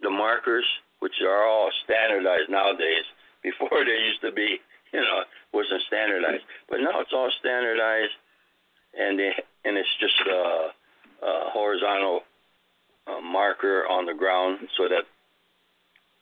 the 0.02 0.10
markers, 0.10 0.66
which 1.00 1.14
are 1.26 1.48
all 1.48 1.70
standardized 1.84 2.50
nowadays. 2.50 3.06
Before 3.44 3.84
they 3.84 4.08
used 4.08 4.22
to 4.22 4.32
be, 4.32 4.62
you 4.94 5.02
know, 5.02 5.24
wasn't 5.54 5.82
standardized, 5.88 6.44
but 6.70 6.78
now 6.78 7.02
it's 7.02 7.14
all 7.14 7.30
standardized, 7.40 8.14
and 8.98 9.20
they 9.20 9.32
and 9.66 9.78
it's 9.78 9.90
just 10.00 10.20
a, 10.30 10.70
a 11.26 11.50
horizontal 11.50 12.22
uh, 13.08 13.22
marker 13.22 13.86
on 13.90 14.06
the 14.06 14.14
ground 14.14 14.60
so 14.78 14.88
that 14.88 15.04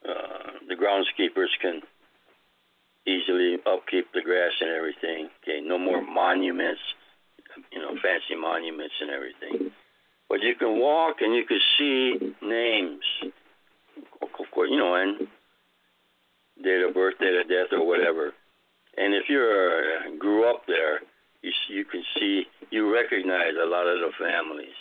uh, 0.08 0.52
the 0.68 0.76
groundskeepers 0.76 1.52
can 1.62 1.82
easily 3.06 3.58
upkeep 3.66 4.08
the 4.14 4.22
grass 4.22 4.52
and 4.62 4.70
everything. 4.70 5.30
Okay, 5.44 5.60
no 5.62 5.78
more 5.78 6.02
monuments, 6.02 6.82
you 7.72 7.80
know, 7.80 7.92
fancy 8.02 8.40
monuments 8.40 8.94
and 9.02 9.10
everything. 9.10 9.72
But 10.30 10.42
you 10.42 10.56
can 10.56 10.80
walk 10.80 11.18
and 11.20 11.36
you 11.36 11.46
can 11.46 11.60
see 11.78 12.34
names, 12.42 13.04
of 14.22 14.30
course, 14.54 14.70
you 14.72 14.78
know, 14.78 14.96
and 14.96 15.28
date 16.64 16.84
of 16.84 16.94
birth, 16.94 17.16
date 17.20 17.36
of 17.36 17.50
death, 17.50 17.68
or 17.74 17.86
whatever. 17.86 18.34
And 18.98 19.14
if 19.14 19.24
you 19.30 19.40
uh, 19.40 20.18
grew 20.18 20.50
up 20.50 20.64
there, 20.68 21.00
you 21.42 21.52
you 21.70 21.86
can 21.86 22.04
see 22.18 22.44
you 22.70 22.94
recognize 22.94 23.54
a 23.62 23.66
lot 23.66 23.88
of 23.88 24.00
the 24.00 24.12
families. 24.20 24.76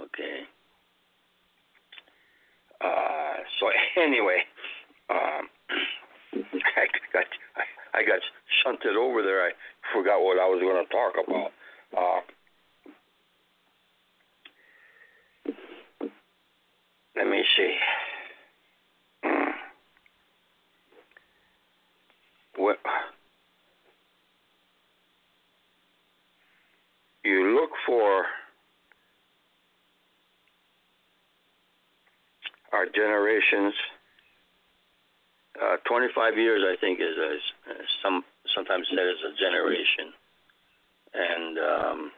Okay. 0.00 0.42
Uh, 2.80 3.34
so 3.60 3.66
anyway, 4.02 4.42
um, 5.10 5.48
I 6.76 6.86
got 7.12 7.24
I, 7.94 8.02
got 8.02 8.20
shunted 8.62 8.96
over 8.96 9.22
there. 9.22 9.46
I 9.46 9.50
forgot 9.92 10.20
what 10.20 10.38
I 10.38 10.46
was 10.46 10.60
going 10.60 10.84
to 10.84 10.90
talk 10.92 11.14
about. 11.26 11.52
Uh, 11.96 12.20
let 17.16 17.28
me 17.28 17.44
see. 17.56 17.76
What 22.56 22.78
you 27.24 27.56
look 27.56 27.70
for 27.86 28.26
our 32.72 32.86
generations. 32.86 33.72
Uh, 35.60 35.76
25 35.86 36.36
years, 36.36 36.62
I 36.66 36.78
think, 36.80 36.98
is, 37.00 37.16
a, 37.16 37.34
is 37.34 37.88
some 38.02 38.24
sometimes 38.54 38.86
said 38.90 39.06
as 39.06 39.22
a 39.22 39.38
generation, 39.38 40.12
and 41.14 41.58
um, 41.58 42.12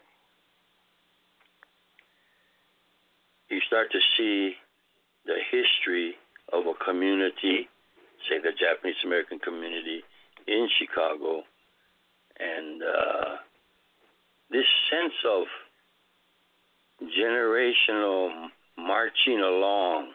you 3.50 3.60
start 3.66 3.92
to 3.92 4.00
see 4.16 4.54
the 5.26 5.36
history 5.50 6.14
of 6.52 6.64
a 6.66 6.72
community, 6.82 7.68
say 8.28 8.38
the 8.42 8.52
Japanese 8.58 8.96
American 9.04 9.38
community 9.38 10.02
in 10.46 10.68
Chicago, 10.78 11.42
and 12.38 12.82
uh, 12.82 13.36
this 14.50 14.66
sense 14.90 15.14
of 15.28 15.44
generational 17.18 18.48
marching 18.78 19.40
along. 19.40 20.12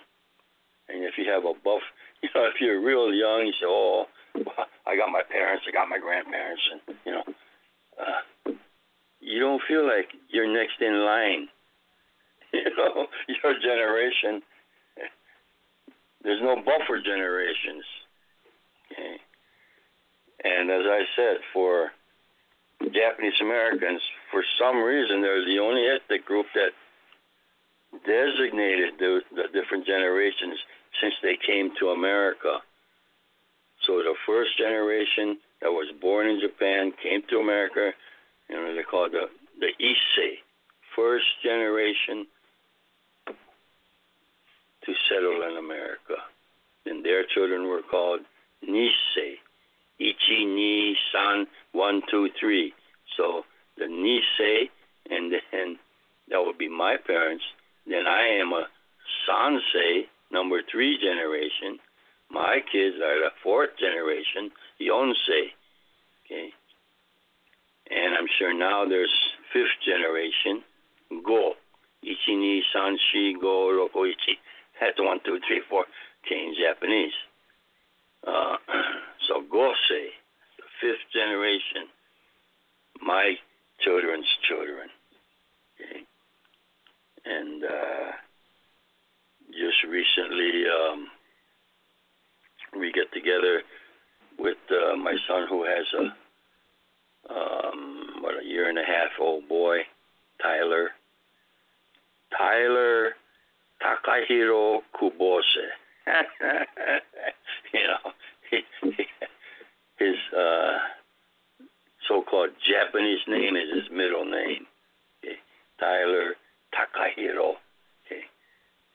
And 0.89 1.03
if 1.03 1.13
you 1.17 1.29
have 1.31 1.43
a 1.45 1.53
buff, 1.63 1.81
you 2.23 2.29
know, 2.35 2.45
if 2.45 2.55
you're 2.59 2.81
real 2.81 3.13
young, 3.13 3.45
you 3.45 3.53
say, 3.53 3.67
"Oh, 3.67 4.05
I 4.87 4.95
got 4.95 5.11
my 5.11 5.23
parents, 5.29 5.65
I 5.67 5.71
got 5.71 5.89
my 5.89 5.99
grandparents," 5.99 6.61
and 6.71 6.97
you 7.05 7.11
know, 7.11 7.23
uh, 7.99 8.51
you 9.19 9.39
don't 9.39 9.61
feel 9.67 9.85
like 9.85 10.07
you're 10.29 10.51
next 10.51 10.81
in 10.81 11.05
line. 11.05 11.47
You 12.53 12.65
know, 12.75 13.07
your 13.29 13.53
generation. 13.61 14.41
There's 16.21 16.41
no 16.41 16.57
buffer 16.57 17.01
generations. 17.01 17.85
Okay. 18.91 19.15
And 20.43 20.71
as 20.71 20.85
I 20.85 21.03
said, 21.15 21.37
for 21.53 21.91
Japanese 22.81 23.39
Americans, 23.41 24.01
for 24.31 24.43
some 24.59 24.81
reason, 24.81 25.21
they're 25.21 25.45
the 25.45 25.59
only 25.59 25.85
ethnic 25.87 26.25
group 26.25 26.47
that 26.55 26.71
designated 28.05 28.95
the, 28.97 29.21
the 29.35 29.43
different 29.53 29.85
generations 29.85 30.57
since 30.99 31.13
they 31.21 31.37
came 31.45 31.71
to 31.79 31.89
America. 31.89 32.59
So 33.85 33.97
the 33.97 34.15
first 34.25 34.57
generation 34.57 35.37
that 35.61 35.71
was 35.71 35.91
born 36.01 36.27
in 36.27 36.39
Japan 36.39 36.93
came 37.01 37.21
to 37.29 37.37
America, 37.37 37.91
you 38.49 38.55
know, 38.55 38.75
they 38.75 38.83
call 38.83 39.05
it 39.05 39.11
the, 39.11 39.29
the 39.59 39.73
Issei, 39.79 40.35
first 40.95 41.25
generation 41.43 42.25
to 44.85 44.93
settle 45.09 45.41
in 45.49 45.57
America. 45.57 46.15
And 46.85 47.05
their 47.05 47.23
children 47.25 47.67
were 47.67 47.81
called 47.83 48.21
Nisei, 48.67 49.37
Ichi, 50.01 50.45
Ni, 50.45 50.95
San, 51.11 51.45
one, 51.73 52.01
two, 52.09 52.29
three. 52.39 52.73
So 53.15 53.43
the 53.77 53.85
Nisei, 53.85 54.69
and 55.09 55.31
then 55.31 55.77
that 56.29 56.43
would 56.43 56.57
be 56.57 56.69
my 56.69 56.97
parents. 56.97 57.43
Then 57.85 58.07
I 58.07 58.39
am 58.41 58.51
a 58.53 58.65
Sansei, 59.27 60.07
number 60.31 60.61
three 60.71 60.97
generation. 60.97 61.79
My 62.31 62.59
kids 62.71 62.95
are 62.95 63.19
the 63.19 63.31
fourth 63.43 63.77
generation, 63.77 64.51
Yonsei. 64.81 65.53
Okay. 66.25 66.49
And 67.91 68.15
I'm 68.15 68.27
sure 68.39 68.57
now 68.57 68.85
there's 68.87 69.13
fifth 69.53 69.77
generation, 69.85 70.63
Go. 71.25 71.53
Ichi, 72.03 72.35
ni, 72.35 72.63
san, 72.73 72.97
shi, 73.11 73.35
go, 73.39 73.67
roko, 73.69 74.09
ichi. 74.09 74.39
That's 74.79 74.97
one, 74.97 75.19
two, 75.23 75.39
three, 75.47 75.61
four. 75.69 75.85
Okay, 76.25 76.47
in 76.47 76.55
Japanese. 76.57 77.13
Uh, 78.25 78.57
so 79.31 79.41
Gosei, 79.41 80.09
the 80.57 80.67
fifth 80.81 81.07
generation, 81.13 81.87
my 83.01 83.35
children's 83.79 84.25
children. 84.47 84.89
Okay. 85.75 86.01
And 87.25 87.63
uh, 87.63 88.11
just 89.51 89.83
recently, 89.89 90.63
um, 90.67 91.07
we 92.77 92.91
get 92.91 93.11
together 93.13 93.61
with 94.37 94.57
uh, 94.69 94.95
my 94.97 95.15
son 95.27 95.47
who 95.49 95.63
has 95.63 95.85
a 95.99 97.33
um, 97.33 98.15
what 98.21 98.33
a 98.41 98.45
year 98.45 98.67
and 98.69 98.79
a 98.79 98.83
half 98.83 99.11
old 99.19 99.47
boy, 99.47 99.79
Tyler. 100.41 100.89
Tyler 102.37 103.11
Takahiro 103.81 104.79
Kubose. 104.99 105.67
you 107.73 107.87
know, 107.87 108.11
his 109.99 110.15
uh, 110.37 110.77
so-called 112.07 112.49
Japanese 112.67 113.21
name 113.27 113.55
is 113.55 113.83
his 113.83 113.91
middle 113.91 114.25
name. 114.25 114.65
Okay? 115.23 115.35
Tyler 115.79 116.35
Takahiro 116.73 117.55
okay? 118.05 118.23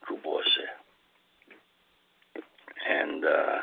Kubose. 0.05 0.66
And 2.88 3.25
uh, 3.25 3.59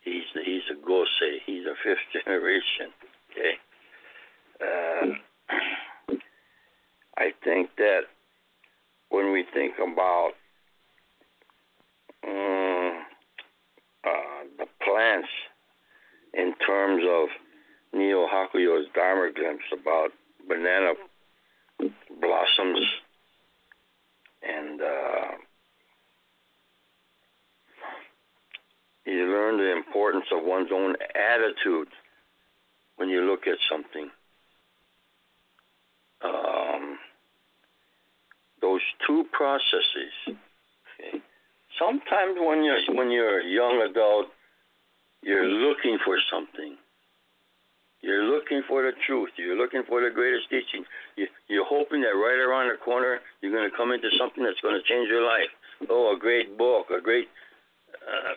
he's 0.00 0.24
he's 0.44 0.62
a 0.70 0.74
Gosei. 0.74 1.38
He's 1.46 1.64
a 1.66 1.74
fifth 1.82 1.98
generation. 2.24 2.92
Okay. 3.30 3.54
Uh, 4.60 6.16
I 7.16 7.32
think 7.44 7.70
that 7.76 8.02
when 9.10 9.32
we 9.32 9.44
think 9.52 9.74
about 9.78 10.32
um, 12.26 13.04
uh, 14.04 14.61
plants 14.84 15.28
in 16.34 16.54
terms 16.66 17.02
of 17.08 17.28
Neil 17.92 18.26
Hakuyo's 18.28 18.86
Dharma 18.94 19.32
glimpse 19.32 19.64
about 19.72 20.10
banana 20.48 20.94
blossoms 22.20 22.86
and 24.42 24.80
uh, 24.80 25.30
you 29.06 29.26
learn 29.26 29.58
the 29.58 29.72
importance 29.76 30.24
of 30.32 30.44
one's 30.44 30.70
own 30.72 30.94
attitude 31.14 31.88
when 32.96 33.08
you 33.08 33.22
look 33.22 33.46
at 33.46 33.58
something. 33.70 34.10
Um, 36.24 36.98
those 38.60 38.80
two 39.06 39.24
processes. 39.32 40.12
Okay. 40.28 41.20
Sometimes 41.78 42.36
when 42.38 42.62
you're 42.62 42.78
when 42.94 43.10
you're 43.10 43.40
a 43.40 43.46
young 43.46 43.86
adult, 43.90 44.26
you're 45.22 45.46
looking 45.46 45.98
for 46.04 46.18
something. 46.30 46.76
You're 48.02 48.24
looking 48.24 48.62
for 48.66 48.82
the 48.82 48.92
truth. 49.06 49.30
You're 49.36 49.56
looking 49.56 49.84
for 49.88 50.02
the 50.02 50.10
greatest 50.10 50.50
teaching. 50.50 50.84
You, 51.16 51.28
you're 51.48 51.64
hoping 51.64 52.00
that 52.02 52.18
right 52.18 52.38
around 52.38 52.68
the 52.68 52.76
corner 52.84 53.20
you're 53.40 53.52
going 53.52 53.70
to 53.70 53.76
come 53.76 53.92
into 53.92 54.10
something 54.18 54.42
that's 54.42 54.60
going 54.60 54.74
to 54.74 54.82
change 54.82 55.08
your 55.08 55.24
life. 55.24 55.50
Oh, 55.88 56.14
a 56.14 56.18
great 56.18 56.58
book, 56.58 56.86
a 56.90 57.00
great 57.00 57.28
uh, 57.94 58.34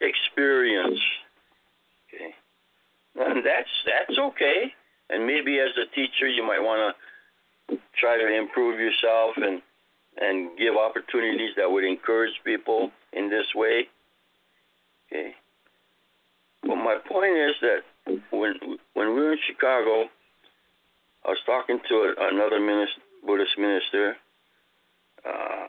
experience. 0.00 1.00
Okay, 2.08 2.34
and 3.16 3.44
that's 3.44 3.68
that's 3.84 4.18
okay. 4.18 4.72
And 5.10 5.26
maybe 5.26 5.58
as 5.58 5.70
a 5.76 5.94
teacher, 5.94 6.28
you 6.28 6.42
might 6.46 6.60
want 6.60 6.94
to 7.70 7.78
try 7.98 8.18
to 8.18 8.38
improve 8.38 8.78
yourself 8.78 9.36
and 9.36 9.62
and 10.20 10.56
give 10.58 10.76
opportunities 10.76 11.50
that 11.56 11.70
would 11.70 11.84
encourage 11.84 12.34
people 12.44 12.90
in 13.12 13.30
this 13.30 13.46
way. 13.54 13.88
Okay. 15.10 15.34
But 16.62 16.76
my 16.76 16.96
point 17.08 17.36
is 17.36 17.54
that 17.62 17.80
when 18.30 18.54
when 18.94 19.14
we 19.14 19.20
were 19.20 19.32
in 19.32 19.38
Chicago, 19.46 20.08
I 21.24 21.28
was 21.28 21.38
talking 21.46 21.78
to 21.88 22.14
another 22.18 22.60
minister, 22.60 23.00
Buddhist 23.26 23.58
minister 23.58 24.16
uh, 25.26 25.66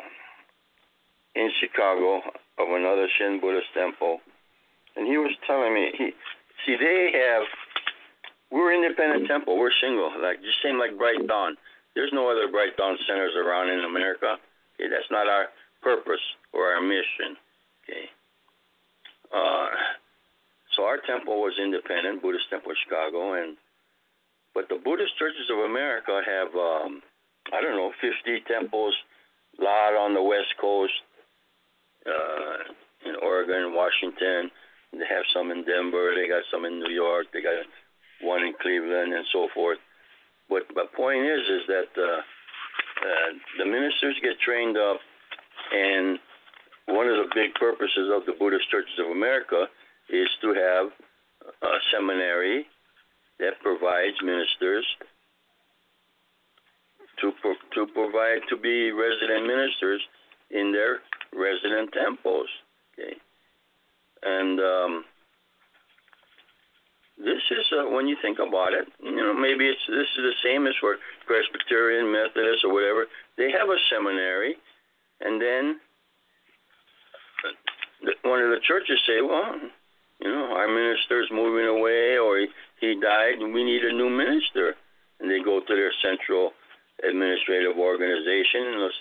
in 1.36 1.52
Chicago 1.60 2.22
of 2.58 2.68
another 2.70 3.08
Shin 3.18 3.40
Buddhist 3.40 3.68
temple, 3.74 4.20
and 4.96 5.08
he 5.08 5.18
was 5.18 5.32
telling 5.46 5.74
me 5.74 5.92
he 5.98 6.12
see 6.66 6.76
they 6.76 7.12
have 7.14 7.44
we're 8.52 8.74
independent 8.74 9.28
temple, 9.28 9.58
we're 9.58 9.72
single, 9.82 10.12
like 10.22 10.42
just 10.42 10.58
same 10.64 10.80
like 10.80 10.98
Bright 10.98 11.28
Dawn. 11.28 11.56
There's 11.96 12.12
no 12.14 12.30
other 12.30 12.50
Bright 12.50 12.78
Dawn 12.78 12.98
centers 13.08 13.34
around 13.36 13.70
in 13.70 13.86
America. 13.86 14.38
Okay, 14.76 14.90
that's 14.90 15.10
not 15.12 15.28
our 15.28 15.48
purpose 15.82 16.22
or 16.54 16.74
our 16.74 16.82
mission. 16.82 17.38
Okay. 17.84 18.10
Uh, 19.34 19.70
so 20.76 20.79
our 20.90 20.98
temple 21.06 21.38
was 21.38 21.54
independent, 21.62 22.22
Buddhist 22.26 22.50
Temple 22.50 22.74
of 22.74 22.82
Chicago, 22.82 23.38
and 23.38 23.54
but 24.58 24.66
the 24.70 24.82
Buddhist 24.82 25.14
churches 25.22 25.46
of 25.54 25.70
America 25.70 26.18
have 26.26 26.50
um, 26.58 27.06
I 27.54 27.62
don't 27.62 27.78
know 27.78 27.94
50 28.02 28.42
temples, 28.50 28.98
a 29.60 29.64
lot 29.64 29.94
on 29.94 30.18
the 30.18 30.26
West 30.26 30.58
Coast, 30.60 30.98
uh, 32.10 32.74
in 33.06 33.16
Oregon, 33.22 33.78
Washington. 33.78 34.50
They 34.92 35.06
have 35.06 35.26
some 35.30 35.52
in 35.54 35.62
Denver. 35.62 36.18
They 36.18 36.28
got 36.28 36.42
some 36.50 36.66
in 36.66 36.82
New 36.82 36.90
York. 36.90 37.28
They 37.32 37.46
got 37.46 37.62
one 38.26 38.42
in 38.42 38.54
Cleveland 38.60 39.14
and 39.14 39.26
so 39.32 39.48
forth. 39.54 39.78
But 40.50 40.66
the 40.74 40.90
point 40.98 41.22
is, 41.22 41.46
is 41.46 41.64
that 41.70 41.92
uh, 41.94 42.22
uh, 43.06 43.30
the 43.62 43.66
ministers 43.66 44.18
get 44.26 44.42
trained 44.42 44.78
up, 44.78 44.98
and 45.72 46.18
one 46.90 47.06
of 47.06 47.22
the 47.22 47.30
big 47.36 47.54
purposes 47.54 48.10
of 48.10 48.26
the 48.26 48.34
Buddhist 48.34 48.66
Churches 48.72 48.98
of 48.98 49.14
America 49.14 49.70
is 50.12 50.30
to 50.42 50.54
have 50.54 50.92
a 51.62 51.78
seminary 51.92 52.66
that 53.40 53.54
provides 53.62 54.16
ministers 54.24 54.86
to 57.22 57.32
pro- 57.42 57.54
to 57.74 57.92
provide 57.94 58.42
to 58.50 58.58
be 58.58 58.92
resident 58.92 59.46
ministers 59.46 60.02
in 60.52 60.72
their 60.72 61.00
resident 61.34 61.94
temples. 61.94 62.48
Okay, 62.94 63.16
and 64.24 64.60
um, 64.60 65.06
this 67.18 67.44
is 67.52 67.66
uh, 67.78 67.90
when 67.90 68.08
you 68.08 68.16
think 68.22 68.40
about 68.40 68.74
it, 68.74 68.88
you 69.04 69.16
know, 69.16 69.34
maybe 69.34 69.68
it's 69.68 69.86
this 69.88 70.08
is 70.18 70.24
the 70.24 70.40
same 70.44 70.68
as 70.68 70.74
for 70.80 70.98
Presbyterian, 71.28 72.12
Methodist, 72.12 72.64
or 72.64 72.74
whatever. 72.74 73.06
They 73.38 73.52
have 73.52 73.70
a 73.70 73.78
seminary, 73.90 74.56
and 75.22 75.42
then 75.42 75.80
one 78.24 78.42
of 78.42 78.50
the 78.50 78.60
churches 78.66 79.00
say, 79.06 79.22
well, 79.22 79.56
you 80.20 80.30
know, 80.30 80.52
our 80.52 80.68
minister's 80.68 81.30
moving 81.32 81.66
away, 81.66 82.18
or 82.18 82.40
he, 82.40 82.48
he 82.80 83.00
died, 83.00 83.40
and 83.40 83.54
we 83.54 83.64
need 83.64 83.84
a 83.84 83.94
new 83.94 84.10
minister, 84.10 84.76
and 85.20 85.32
they 85.32 85.40
go 85.44 85.60
to 85.60 85.76
their 85.76 85.92
central 86.04 86.52
administrative 87.04 87.78
organization 87.78 88.68
and 88.68 88.92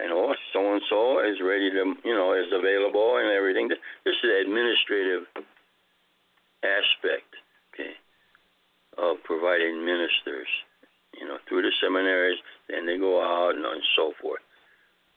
and 0.00 0.10
oh, 0.10 0.34
so 0.52 0.72
and 0.72 0.82
so 0.88 1.20
is 1.20 1.38
ready 1.40 1.70
to, 1.70 1.94
you 2.02 2.14
know, 2.14 2.34
is 2.34 2.50
available 2.50 3.18
and 3.18 3.30
everything. 3.30 3.68
This 3.68 3.78
is 4.04 4.22
the 4.22 4.40
administrative 4.42 5.28
aspect, 6.64 7.30
okay, 7.70 7.94
of 8.98 9.22
providing 9.22 9.84
ministers, 9.84 10.48
you 11.14 11.28
know, 11.28 11.36
through 11.46 11.62
the 11.62 11.72
seminaries, 11.80 12.38
then 12.68 12.86
they 12.86 12.98
go 12.98 13.22
out 13.22 13.54
and, 13.54 13.64
and 13.64 13.82
so 13.94 14.12
forth. 14.20 14.40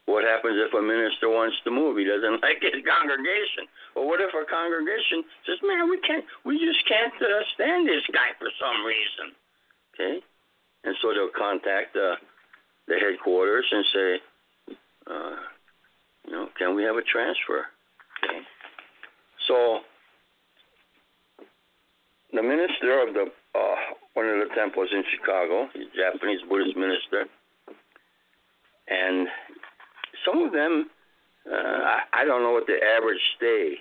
What 0.05 0.23
happens 0.23 0.61
if 0.61 0.73
a 0.73 0.81
minister 0.81 1.29
wants 1.29 1.57
to 1.65 1.71
move? 1.71 1.97
He 1.97 2.05
doesn't 2.05 2.41
like 2.45 2.61
his 2.61 2.85
congregation. 2.85 3.65
Or 3.97 4.05
what 4.05 4.21
if 4.21 4.29
a 4.33 4.45
congregation 4.45 5.25
says, 5.45 5.57
"Man, 5.65 5.89
we 5.89 5.97
can't, 6.05 6.23
we 6.45 6.61
just 6.61 6.85
can't 6.87 7.13
uh, 7.17 7.41
stand 7.57 7.89
this 7.89 8.05
guy 8.13 8.33
for 8.37 8.49
some 8.61 8.85
reason," 8.85 9.33
okay? 9.93 10.15
And 10.85 10.95
so 11.01 11.13
they'll 11.13 11.33
contact 11.33 11.97
uh, 11.97 12.15
the 12.87 12.95
headquarters 13.01 13.65
and 13.71 13.85
say, 13.93 14.09
uh, 15.09 15.35
you 16.27 16.31
know, 16.31 16.49
can 16.57 16.75
we 16.75 16.83
have 16.83 16.95
a 16.95 17.01
transfer? 17.01 17.65
Okay. 18.23 18.41
So 19.47 19.79
the 22.33 22.43
minister 22.43 23.01
of 23.01 23.13
the 23.13 23.25
uh, 23.55 23.75
one 24.13 24.27
of 24.27 24.47
the 24.47 24.53
temples 24.55 24.89
in 24.91 25.03
Chicago, 25.11 25.67
he's 25.73 25.87
a 25.93 25.97
Japanese 25.97 26.41
Buddhist 26.47 26.77
minister, 26.77 27.25
and 28.87 29.27
some 30.25 30.41
of 30.43 30.51
them, 30.51 30.89
uh, 31.45 32.01
I, 32.13 32.25
don't 32.25 32.41
know 32.41 32.51
what 32.51 32.67
the 32.67 32.79
average 32.97 33.21
stay 33.37 33.77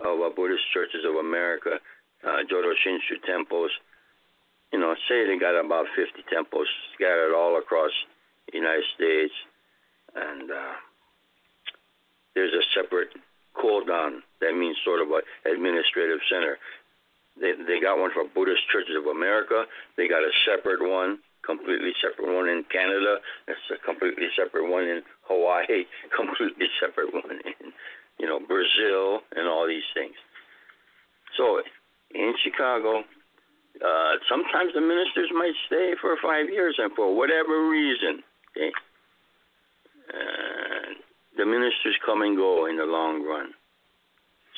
of 0.00 0.20
uh, 0.20 0.30
Buddhist 0.34 0.62
churches 0.72 1.04
of 1.08 1.16
America, 1.16 1.80
uh, 2.24 2.44
Jodo 2.50 2.72
Shinshu 2.84 3.22
temples. 3.26 3.70
You 4.72 4.78
know, 4.78 4.94
say 5.08 5.26
they 5.26 5.38
got 5.38 5.58
about 5.58 5.86
50 5.96 6.24
temples 6.32 6.66
scattered 6.94 7.34
all 7.34 7.58
across 7.58 7.90
the 8.50 8.58
United 8.58 8.84
States, 8.94 9.34
and 10.14 10.50
uh, 10.50 10.74
there's 12.34 12.52
a 12.52 12.64
separate 12.74 13.10
kodan 13.54 14.20
that 14.40 14.56
means 14.56 14.76
sort 14.84 15.00
of 15.00 15.08
an 15.12 15.22
administrative 15.44 16.20
center. 16.30 16.58
They 17.40 17.52
they 17.52 17.80
got 17.80 17.98
one 17.98 18.10
for 18.12 18.24
Buddhist 18.24 18.68
Churches 18.72 18.96
of 18.96 19.06
America. 19.06 19.64
They 19.96 20.08
got 20.08 20.22
a 20.22 20.32
separate 20.44 20.80
one, 20.80 21.18
completely 21.44 21.92
separate 22.00 22.34
one 22.34 22.48
in 22.48 22.64
Canada. 22.70 23.18
That's 23.46 23.60
a 23.72 23.78
completely 23.84 24.28
separate 24.36 24.68
one 24.68 24.84
in 24.84 25.02
Hawaii. 25.32 25.84
Completely 26.16 26.66
separate 26.80 27.12
one 27.12 27.40
in 27.44 27.72
you 28.18 28.26
know 28.26 28.38
Brazil 28.38 29.20
and 29.34 29.48
all 29.48 29.66
these 29.66 29.86
things. 29.94 30.14
So 31.36 31.62
in 32.14 32.34
Chicago, 32.42 33.04
uh, 33.80 34.12
sometimes 34.28 34.72
the 34.74 34.80
ministers 34.80 35.30
might 35.34 35.56
stay 35.66 35.94
for 36.00 36.16
five 36.22 36.48
years, 36.48 36.76
and 36.78 36.92
for 36.94 37.16
whatever 37.16 37.68
reason, 37.68 38.22
okay, 38.52 38.70
uh, 40.12 40.92
the 41.38 41.46
ministers 41.46 41.96
come 42.04 42.22
and 42.22 42.36
go 42.36 42.66
in 42.66 42.76
the 42.76 42.84
long 42.84 43.24
run. 43.24 43.54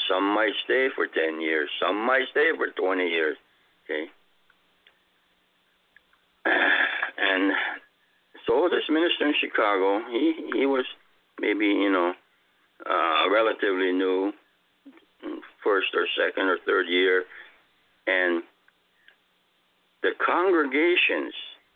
Some 0.09 0.35
might 0.35 0.53
stay 0.65 0.89
for 0.95 1.07
10 1.07 1.41
years. 1.41 1.71
Some 1.81 1.97
might 2.05 2.25
stay 2.31 2.51
for 2.57 2.69
20 2.69 3.09
years. 3.09 3.37
Okay? 3.85 4.11
And 7.17 7.53
so 8.46 8.68
this 8.70 8.85
minister 8.88 9.26
in 9.26 9.35
Chicago, 9.40 10.00
he, 10.11 10.50
he 10.54 10.66
was 10.66 10.85
maybe, 11.40 11.66
you 11.66 11.90
know, 11.90 12.12
uh, 12.88 13.30
relatively 13.30 13.92
new, 13.92 14.33
first 15.62 15.88
or 15.94 16.07
second 16.16 16.48
or 16.48 16.59
third 16.66 16.87
year. 16.88 17.24
And 18.07 18.42
the 20.02 20.12
congregations, 20.24 21.33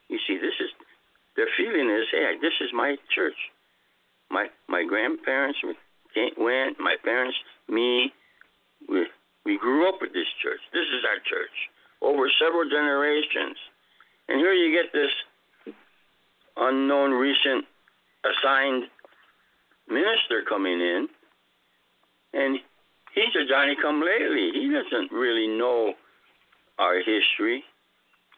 you 0.08 0.18
see, 0.26 0.36
this 0.36 0.54
is, 0.60 0.70
their 1.36 1.48
feeling 1.56 1.88
is, 1.88 2.04
hey, 2.12 2.36
this 2.40 2.52
is 2.60 2.70
my 2.74 2.96
church. 3.14 3.36
My 4.30 4.48
my 4.68 4.84
grandparents 4.84 5.58
went, 6.36 6.78
my 6.78 6.96
parents, 7.02 7.38
me, 7.66 8.12
we 8.86 9.06
we 9.46 9.56
grew 9.56 9.88
up 9.88 10.02
with 10.02 10.12
this 10.12 10.28
church. 10.42 10.60
This 10.74 10.84
is 10.84 11.02
our 11.08 11.16
church 11.24 11.56
over 12.02 12.28
several 12.38 12.68
generations. 12.68 13.56
And 14.28 14.38
here 14.38 14.52
you 14.52 14.70
get 14.70 14.92
this 14.92 15.10
unknown 16.58 17.12
recent 17.12 17.64
assigned 18.24 18.84
minister 19.88 20.42
coming 20.48 20.80
in 20.80 21.08
and 22.34 22.58
he's 23.14 23.34
a 23.34 23.48
Johnny 23.48 23.76
come 23.80 24.02
lately. 24.02 24.50
He 24.52 24.70
doesn't 24.70 25.12
really 25.12 25.48
know 25.48 25.94
our 26.78 26.98
history. 26.98 27.64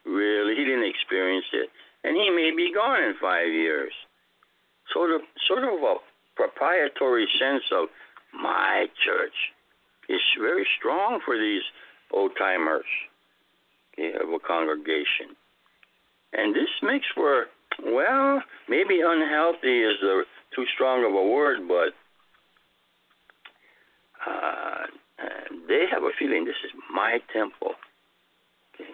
Really. 0.05 0.55
He 0.57 0.65
didn't 0.65 0.89
experience 0.89 1.47
it. 1.53 1.69
And 2.05 2.17
he 2.17 2.31
may 2.31 2.53
be 2.57 2.73
gone 2.73 3.03
in 3.03 3.15
five 3.21 3.49
years. 3.49 3.93
Sort 4.93 5.11
of 5.11 5.21
sort 5.47 5.65
of 5.65 5.83
a 5.83 5.97
proprietary 6.35 7.29
sense 7.39 7.65
of 7.73 7.89
my 8.33 8.87
church 9.05 9.53
is 10.09 10.21
very 10.41 10.67
strong 10.79 11.21
for 11.25 11.37
these 11.37 11.63
old 12.13 12.33
timers 12.39 12.85
okay, 13.93 14.13
of 14.17 14.31
a 14.33 14.39
congregation. 14.39 15.37
And 16.33 16.55
this 16.55 16.71
makes 16.83 17.07
for, 17.15 17.47
well, 17.85 18.43
maybe 18.69 19.01
unhealthy 19.01 19.83
is 19.83 20.03
a, 20.03 20.23
too 20.55 20.65
strong 20.75 21.05
of 21.05 21.15
a 21.15 21.29
word, 21.29 21.67
but 21.69 21.95
uh, 24.27 24.87
they 25.69 25.87
have 25.91 26.03
a 26.03 26.11
feeling 26.19 26.45
this 26.45 26.61
is 26.65 26.73
my 26.93 27.21
temple. 27.33 27.75
Okay. 28.75 28.91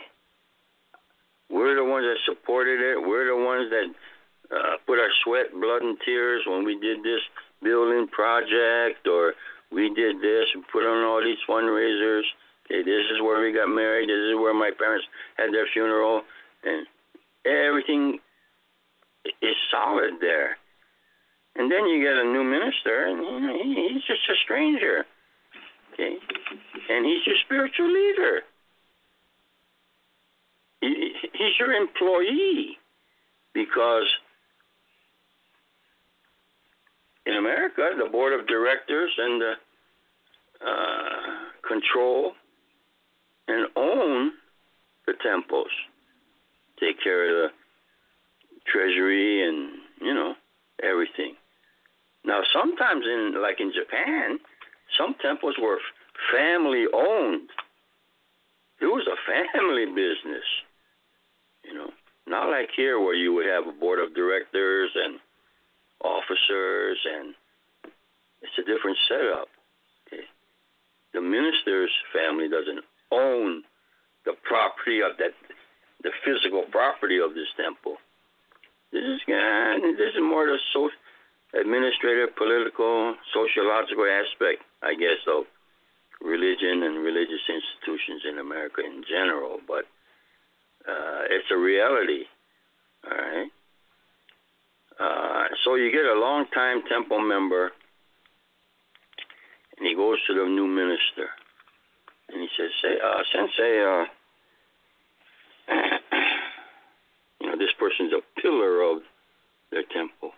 we're 1.51 1.75
the 1.75 1.85
ones 1.85 2.05
that 2.05 2.19
supported 2.25 2.81
it. 2.81 3.01
We're 3.01 3.27
the 3.27 3.45
ones 3.45 3.71
that 3.71 4.57
uh, 4.57 4.77
put 4.87 4.99
our 4.99 5.11
sweat, 5.25 5.53
blood, 5.53 5.83
and 5.83 5.99
tears 6.05 6.43
when 6.47 6.65
we 6.65 6.79
did 6.79 7.03
this 7.03 7.21
building 7.63 8.07
project, 8.09 9.07
or 9.07 9.35
we 9.73 9.93
did 9.95 10.21
this 10.21 10.47
and 10.55 10.65
put 10.71 10.85
on 10.85 11.05
all 11.05 11.23
these 11.23 11.39
fundraisers. 11.49 12.23
Okay, 12.67 12.83
this 12.83 13.07
is 13.13 13.21
where 13.23 13.41
we 13.41 13.53
got 13.53 13.69
married. 13.69 14.09
This 14.09 14.31
is 14.31 14.35
where 14.35 14.55
my 14.55 14.71
parents 14.77 15.07
had 15.37 15.53
their 15.53 15.67
funeral, 15.73 16.23
and 16.65 16.87
everything 17.45 18.19
is 19.43 19.57
solid 19.71 20.15
there. 20.21 20.57
And 21.57 21.71
then 21.71 21.87
you 21.87 22.03
get 22.03 22.17
a 22.17 22.25
new 22.25 22.45
minister, 22.45 23.07
and 23.07 23.21
know, 23.21 23.59
he's 23.65 24.03
just 24.05 24.21
a 24.31 24.37
stranger. 24.45 25.05
Okay, 25.95 26.17
and 26.91 27.07
he's 27.07 27.27
your 27.27 27.37
spiritual 27.45 27.89
leader. 27.89 28.41
He, 30.83 31.13
he's 31.33 31.59
your 31.59 31.73
employee 31.73 32.77
because 33.55 34.05
in 37.25 37.35
America, 37.35 37.91
the 37.99 38.11
board 38.11 38.39
of 38.39 38.47
directors 38.47 39.11
and 39.17 39.41
the 39.41 39.53
uh, 40.61 41.67
control 41.67 42.33
and 43.49 43.67
own 43.77 44.33
the 45.07 45.15
temples, 45.23 45.71
take 46.79 47.03
care 47.03 47.45
of 47.47 47.51
the 47.51 47.57
treasury 48.71 49.47
and 49.47 49.71
you 50.01 50.15
know 50.15 50.35
everything. 50.83 51.35
Now, 52.25 52.43
sometimes 52.53 53.05
in 53.05 53.41
like 53.41 53.61
in 53.61 53.73
Japan, 53.73 54.39
some 54.99 55.15
temples 55.23 55.57
were 55.61 55.79
family 56.33 56.87
owned. 56.93 57.49
It 58.81 58.87
was 58.87 59.07
a 59.07 59.17
family 59.27 59.87
business, 59.87 60.45
you 61.65 61.75
know. 61.75 61.91
Not 62.29 62.51
like 62.51 62.71
here 62.77 62.99
where 62.99 63.15
you 63.15 63.33
would 63.35 63.47
have 63.47 63.69
a 63.69 63.79
board 63.79 64.01
of 64.01 64.15
directors 64.15 64.91
and 64.97 65.21
officers, 66.03 66.99
and 67.07 67.35
it's 68.43 68.59
a 68.59 68.67
different 68.67 68.99
setup. 69.09 69.49
Okay? 70.07 70.25
The 71.15 71.21
minister's 71.21 71.93
family 72.13 72.49
doesn't 72.49 72.83
own 73.13 73.63
the 74.25 74.33
property 74.43 75.01
of 75.03 75.17
that, 75.19 75.33
the 76.03 76.11
physical 76.25 76.65
property 76.73 77.19
of 77.19 77.35
this 77.35 77.49
temple. 77.57 77.97
This 78.93 79.03
is 79.03 79.21
uh, 79.29 79.75
this 79.99 80.15
is 80.15 80.23
more 80.23 80.47
the 80.47 80.59
social, 80.73 80.91
administrative, 81.55 82.37
political, 82.37 83.15
sociological 83.33 84.07
aspect, 84.07 84.63
I 84.83 84.95
guess, 84.95 85.21
of 85.27 85.45
religion 86.21 86.83
and 86.83 87.05
religious 87.05 87.43
institutions 87.49 88.23
in 88.29 88.39
America 88.39 88.81
in 88.85 89.05
general. 89.09 89.59
But 89.67 89.85
uh, 90.89 91.27
it's 91.31 91.51
a 91.51 91.57
reality. 91.57 92.25
All 93.05 93.17
right. 93.17 93.51
Uh, 94.99 95.45
so 95.65 95.75
you 95.75 95.93
get 95.93 96.07
a 96.07 96.19
long-time 96.19 96.83
temple 96.89 97.21
member, 97.21 97.71
and 99.77 99.87
he 99.87 99.95
goes 99.95 100.19
to 100.27 100.35
the 100.35 100.45
new 100.49 100.67
minister, 100.67 101.29
and 102.31 102.41
he 102.41 102.49
says, 102.57 102.71
"Say, 102.81 102.97
uh, 102.97 103.23
Sensei, 103.31 103.83
uh, 103.85 104.05
you 107.41 107.47
know, 107.51 107.59
this 107.59 107.73
person's 107.79 108.13
a 108.15 108.21
pillar 108.47 108.83
of 108.83 109.03
their 109.73 109.83
temple. 109.93 110.31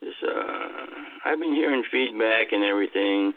This, 0.00 0.14
uh, 0.22 0.86
I've 1.24 1.38
been 1.38 1.54
hearing 1.54 1.84
feedback 1.90 2.52
and 2.52 2.64
everything. 2.64 3.32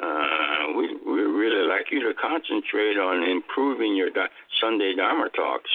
Uh, 0.00 0.72
we 0.76 0.94
we 1.06 1.22
really 1.22 1.66
like 1.66 1.86
you 1.90 2.00
to 2.02 2.14
concentrate 2.14 2.98
on 2.98 3.22
improving 3.22 3.96
your 3.96 4.10
di- 4.10 4.28
Sunday 4.60 4.94
Dharma 4.94 5.28
talks. 5.30 5.70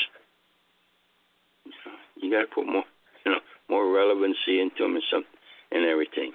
You 2.22 2.32
got 2.32 2.41
to 2.41 2.47
put 2.47 2.68
more, 2.68 2.84
you 3.26 3.32
know, 3.32 3.39
more 3.70 3.91
relevancy 3.91 4.59
into 4.59 4.84
them 4.84 4.95
and 4.95 5.03
some 5.09 5.24
and 5.72 5.86
everything. 5.86 6.34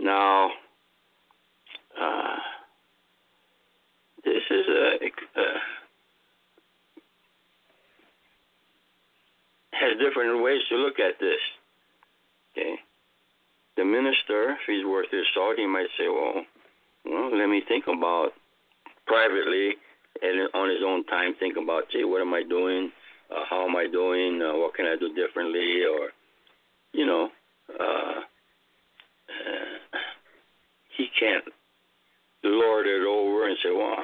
Now, 0.00 0.50
uh, 2.00 2.36
this 4.24 4.42
is 4.50 4.66
a, 4.68 5.40
a 5.40 5.60
has 9.80 9.98
different 9.98 10.42
ways 10.42 10.60
to 10.68 10.76
look 10.76 10.98
at 10.98 11.18
this. 11.20 11.40
Okay, 12.52 12.74
the 13.76 13.84
minister, 13.84 14.52
if 14.52 14.66
he's 14.66 14.84
worth 14.84 15.10
his 15.10 15.26
salt, 15.34 15.56
he 15.58 15.66
might 15.66 15.88
say, 15.98 16.08
"Well, 16.08 16.44
well, 17.04 17.36
let 17.36 17.48
me 17.48 17.62
think 17.66 17.86
about 17.86 18.32
privately 19.06 19.76
and 20.20 20.48
on 20.54 20.68
his 20.68 20.82
own 20.84 21.04
time, 21.04 21.34
think 21.38 21.56
about, 21.56 21.88
gee, 21.90 22.04
what 22.04 22.20
am 22.20 22.34
I 22.34 22.42
doing? 22.42 22.90
uh, 23.30 23.44
how 23.48 23.68
am 23.68 23.76
I 23.76 23.86
doing? 23.90 24.40
Uh, 24.42 24.56
what 24.56 24.74
can 24.74 24.86
I 24.86 24.96
do 24.96 25.12
differently? 25.14 25.82
Or, 25.84 26.10
you 26.92 27.06
know, 27.06 27.28
uh, 27.78 28.20
uh, 29.28 29.98
he 30.96 31.08
can't 31.18 31.44
lord 32.44 32.86
it 32.86 33.06
over 33.06 33.48
and 33.48 33.56
say, 33.62 33.70
well, 33.70 33.96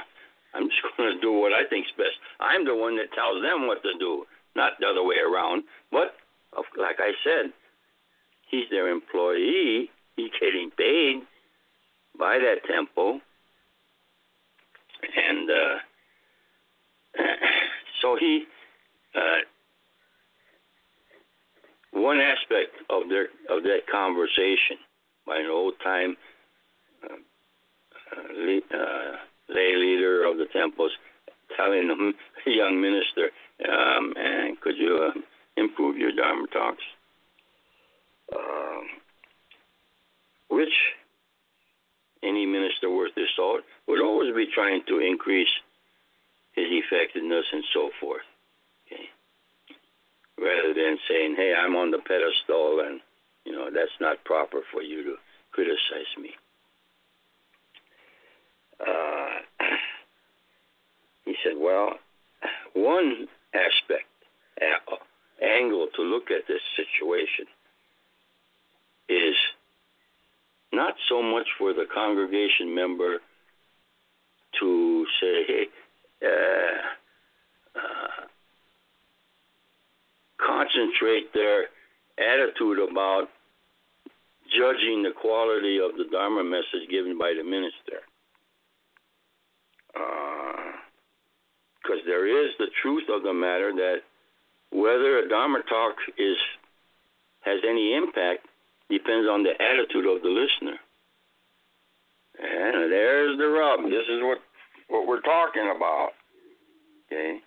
I'm 0.55 0.69
just 0.69 0.83
going 0.97 1.15
to 1.15 1.21
do 1.21 1.33
what 1.33 1.53
I 1.53 1.69
think's 1.69 1.91
best. 1.97 2.17
I'm 2.41 2.65
the 2.65 2.75
one 2.75 2.97
that 2.97 3.13
tells 3.15 3.43
them 3.43 3.67
what 3.67 3.83
to 3.83 3.93
do, 3.99 4.25
not 4.57 4.73
the 4.81 4.87
other 4.87 5.03
way 5.03 5.17
around. 5.17 5.65
But 5.91 6.15
like 6.79 6.97
I 6.99 7.13
said, 7.23 7.53
he's 8.51 8.69
their 8.71 8.89
employee. 8.89 9.91
He's 10.17 10.31
getting 10.41 10.71
paid 10.77 11.23
by 12.19 12.39
that 12.39 12.65
temple, 12.73 13.21
and 15.03 15.51
uh, 15.51 15.79
so 18.01 18.17
he 18.19 18.45
uh, 19.15 19.39
one 21.93 22.21
aspect 22.21 22.77
of 22.91 23.09
their 23.09 23.25
of 23.51 23.65
that 23.65 23.81
conversation 23.91 24.77
by 25.27 25.39
an 25.39 25.47
old 25.47 25.75
time 25.83 26.17
uh, 27.03 27.15
uh, 28.17 28.77
uh, 28.77 29.17
lay 29.49 29.75
leader 29.77 30.25
of 30.25 30.39
the 30.39 30.47
temples 30.53 30.93
telling 31.57 31.89
the 31.89 32.51
young 32.51 32.81
minister, 32.81 33.31
um, 33.69 34.13
man, 34.15 34.57
could 34.61 34.77
you 34.77 35.11
uh, 35.11 35.21
improve 35.57 35.97
your 35.97 36.13
Dharma 36.13 36.47
talks? 36.49 36.83
Uh, 38.33 38.81
which 40.51 40.73
any 42.23 42.47
minister 42.47 42.91
worth 42.91 43.15
his 43.15 43.29
salt 43.37 43.61
would 43.87 44.01
always 44.01 44.35
be 44.35 44.47
trying 44.55 44.83
to 44.89 44.99
increase 44.99 45.49
his 46.53 46.67
effectiveness 46.71 47.45
and 47.53 47.65
so 47.73 47.91
forth 48.01 48.23
rather 50.39 50.75
than 50.75 50.99
saying, 51.09 51.37
"Hey, 51.37 51.55
I'm 51.55 51.77
on 51.77 51.91
the 51.91 51.99
pedestal," 51.99 52.81
and 52.81 53.01
you 53.45 53.53
know 53.53 53.71
that's 53.71 53.99
not 54.01 54.25
proper 54.25 54.63
for 54.73 54.83
you 54.83 55.03
to 55.05 55.17
criticize 55.53 56.17
me. 56.19 56.35
Uh, 58.81 59.39
he 61.25 61.37
said, 61.43 61.57
"Well, 61.57 61.99
one 62.75 63.29
aspect, 63.55 64.09
uh, 64.61 64.97
angle 65.43 65.89
to 65.97 66.03
look 66.03 66.31
at 66.31 66.47
this 66.49 66.61
situation 66.77 67.47
is 69.09 69.37
not 70.73 70.95
so 71.09 71.23
much 71.23 71.47
for 71.59 71.73
the 71.73 71.87
congregation 71.93 72.75
member 72.75 73.19
to 74.61 75.07
say, 75.21 75.45
hey." 75.47 75.67
Uh, 76.23 77.79
uh, 77.79 78.25
concentrate 80.39 81.33
their 81.35 81.67
attitude 82.19 82.79
about 82.79 83.29
judging 84.51 85.03
the 85.03 85.11
quality 85.21 85.79
of 85.79 85.97
the 85.97 86.05
Dharma 86.11 86.45
message 86.45 86.89
given 86.91 87.19
by 87.19 87.35
the 87.37 87.43
minister. 87.43 88.01
Because 91.85 92.01
there 92.07 92.27
is 92.27 92.53
the 92.59 92.69
truth 92.81 93.05
of 93.13 93.23
the 93.23 93.33
matter 93.33 93.71
that 93.73 93.99
whether 94.73 95.19
a 95.19 95.29
Dharma 95.29 95.61
talk 95.69 95.97
is 96.19 96.37
has 97.43 97.61
any 97.69 97.95
impact 97.95 98.47
depends 98.89 99.29
on 99.29 99.43
the 99.43 99.53
attitude 99.61 100.07
of 100.07 100.23
the 100.23 100.29
listener. 100.29 100.81
And 102.41 102.91
there's 102.91 103.37
the 103.39 103.47
rub. 103.47 103.85
This 103.85 104.09
is 104.09 104.23
what 104.23 104.39
what 104.89 105.07
we're 105.07 105.21
talking 105.21 105.73
about. 105.77 106.11
Okay. 107.07 107.39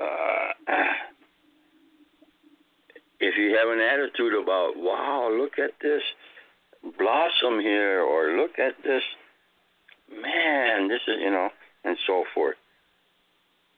Uh, 0.00 0.52
if 3.20 3.36
you 3.36 3.56
have 3.56 3.68
an 3.68 3.80
attitude 3.80 4.34
about, 4.34 4.72
wow, 4.76 5.30
look 5.32 5.58
at 5.58 5.72
this 5.80 6.02
blossom 6.98 7.60
here, 7.60 8.02
or 8.02 8.36
look 8.36 8.58
at 8.58 8.74
this, 8.84 9.02
man, 10.10 10.88
this 10.88 11.00
is, 11.08 11.16
you 11.20 11.30
know, 11.30 11.48
and 11.84 11.96
so 12.06 12.24
forth, 12.34 12.56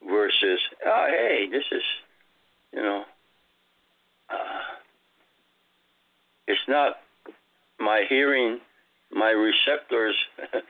versus, 0.07 0.61
oh, 0.87 1.07
hey, 1.09 1.49
this 1.51 1.65
is, 1.73 1.83
you 2.73 2.83
know, 2.83 3.05
uh, 4.31 4.61
it's 6.47 6.61
not 6.69 6.97
my 7.79 8.05
hearing, 8.09 8.59
my 9.11 9.31
receptors 9.31 10.15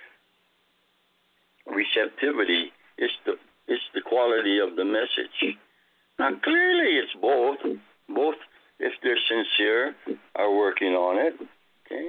receptivity. 1.66 2.72
It's 2.97 3.14
the 3.24 3.35
it's 3.68 3.83
the 3.95 4.01
quality 4.01 4.59
of 4.59 4.76
the 4.76 4.85
message 4.85 5.57
Now, 6.18 6.31
clearly, 6.43 6.97
it's 6.97 7.12
both. 7.20 7.59
Both, 8.09 8.37
if 8.81 8.93
they're 9.03 9.18
sincere, 9.29 9.95
are 10.35 10.55
working 10.55 10.95
on 10.95 11.18
it. 11.18 11.35
Okay. 11.85 12.09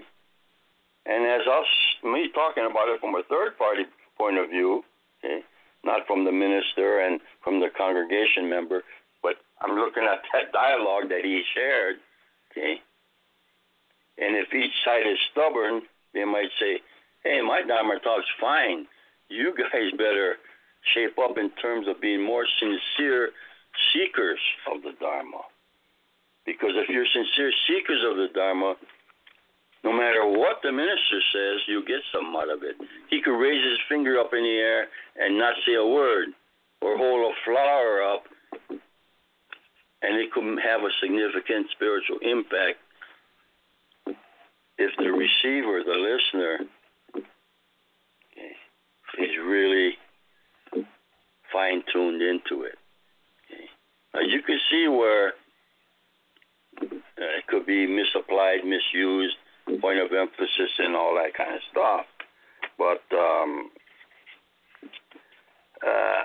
And 1.06 1.26
as 1.26 1.46
us, 1.48 1.68
me 2.04 2.30
talking 2.34 2.66
about 2.70 2.88
it 2.88 3.02
from 3.02 3.16
a 3.16 3.24
third 3.30 3.58
party 3.58 3.84
point 4.18 4.38
of 4.38 4.50
view, 4.50 4.84
okay, 5.20 5.42
not 5.84 6.08
from 6.08 6.26
the 6.26 6.32
minister 6.32 7.00
and 7.00 7.20
from 7.44 7.60
the 7.60 7.70
congregation 7.78 8.50
member, 8.50 8.84
but 9.24 9.36
I'm 9.62 9.76
looking 9.76 10.04
at 10.04 10.20
that 10.34 10.52
dialogue 10.52 11.10
that 11.10 11.24
he 11.24 11.44
shared, 11.54 11.98
okay. 12.52 12.82
And 14.18 14.36
if 14.36 14.54
each 14.54 14.74
side 14.84 15.08
is 15.08 15.18
stubborn, 15.32 15.82
they 16.14 16.26
might 16.26 16.50
say, 16.60 16.82
"Hey, 17.24 17.42
my 17.42 17.62
Dharma 17.62 18.00
talk's 18.00 18.28
fine. 18.40 18.88
You 19.30 19.54
guys 19.72 19.92
better 19.98 20.38
shape 20.94 21.18
up 21.20 21.38
in 21.38 21.50
terms 21.62 21.88
of 21.88 22.02
being 22.02 22.22
more 22.22 22.46
sincere 22.60 23.32
seekers 23.94 24.40
of 24.72 24.82
the 24.82 24.94
Dharma. 25.00 25.42
Because 26.46 26.72
if 26.76 26.90
you're 26.90 27.06
sincere 27.06 27.52
seekers 27.68 28.04
of 28.10 28.18
the 28.18 28.28
Dharma, 28.34 28.76
no 29.84 29.94
matter 29.94 30.26
what 30.26 30.58
the 30.64 30.72
minister 30.72 31.22
says, 31.32 31.62
you 31.68 31.84
get 31.86 32.02
some 32.14 32.36
out 32.36 32.50
of 32.50 32.64
it. 32.64 32.76
He 33.10 33.22
could 33.22 33.38
raise 33.40 33.64
his 33.64 33.80
finger 33.88 34.20
up 34.20 34.32
in 34.34 34.44
the 34.44 34.58
air 34.60 34.88
and 35.18 35.38
not 35.38 35.56
say 35.66 35.76
a 35.76 35.86
word, 35.86 36.30
or 36.82 36.98
hold 36.98 37.32
a 37.32 37.36
flower 37.46 38.04
up, 38.04 38.24
and 40.02 40.18
it 40.18 40.32
could 40.32 40.44
have 40.64 40.82
a 40.82 40.92
significant 41.02 41.68
spiritual 41.72 42.18
impact 42.22 42.80
if 44.78 44.92
the 44.98 45.12
receiver, 45.12 45.84
the 45.84 45.92
listener, 45.92 46.60
is 49.18 49.32
really 49.46 49.98
fine 51.52 51.84
tuned 51.92 52.22
into 52.22 52.64
it. 52.64 52.78
Now 54.14 54.22
you 54.22 54.42
can 54.42 54.60
see 54.72 54.88
where 54.88 55.34
uh, 56.82 56.86
it 57.18 57.48
could 57.48 57.66
be 57.66 57.86
misapplied, 57.86 58.64
misused, 58.64 59.36
point 59.78 60.00
of 60.00 60.12
emphasis, 60.12 60.72
and 60.80 60.96
all 60.96 61.16
that 61.16 61.34
kind 61.36 61.54
of 61.54 61.62
stuff. 61.72 62.06
But 62.78 63.04
um, 63.16 63.70
uh, 65.86 66.24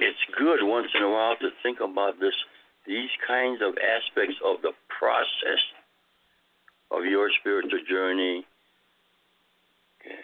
it's 0.00 0.24
good 0.38 0.60
once 0.62 0.88
in 0.94 1.02
a 1.02 1.10
while 1.10 1.36
to 1.36 1.50
think 1.62 1.80
about 1.80 2.18
this, 2.18 2.34
these 2.86 3.10
kinds 3.26 3.60
of 3.62 3.74
aspects 3.78 4.36
of 4.44 4.62
the 4.62 4.72
process 4.98 5.62
of 6.90 7.04
your 7.04 7.30
spiritual 7.40 7.80
journey, 7.88 8.44
okay. 10.00 10.18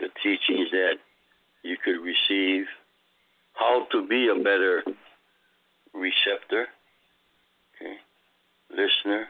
the 0.00 0.08
teachings 0.22 0.70
that 0.70 0.94
you 1.62 1.76
could 1.84 2.00
receive, 2.00 2.66
how 3.54 3.86
to 3.92 4.06
be 4.06 4.28
a 4.28 4.42
better 4.42 4.82
receptor, 5.92 6.66
okay, 7.76 7.96
listener, 8.70 9.26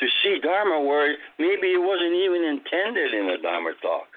to 0.00 0.06
see 0.22 0.40
Dharma 0.42 0.80
where 0.80 1.16
maybe 1.38 1.68
it 1.68 1.82
wasn't 1.82 2.14
even 2.14 2.42
intended 2.42 3.14
in 3.14 3.28
a 3.30 3.38
Dharma 3.40 3.72
talk, 3.82 4.08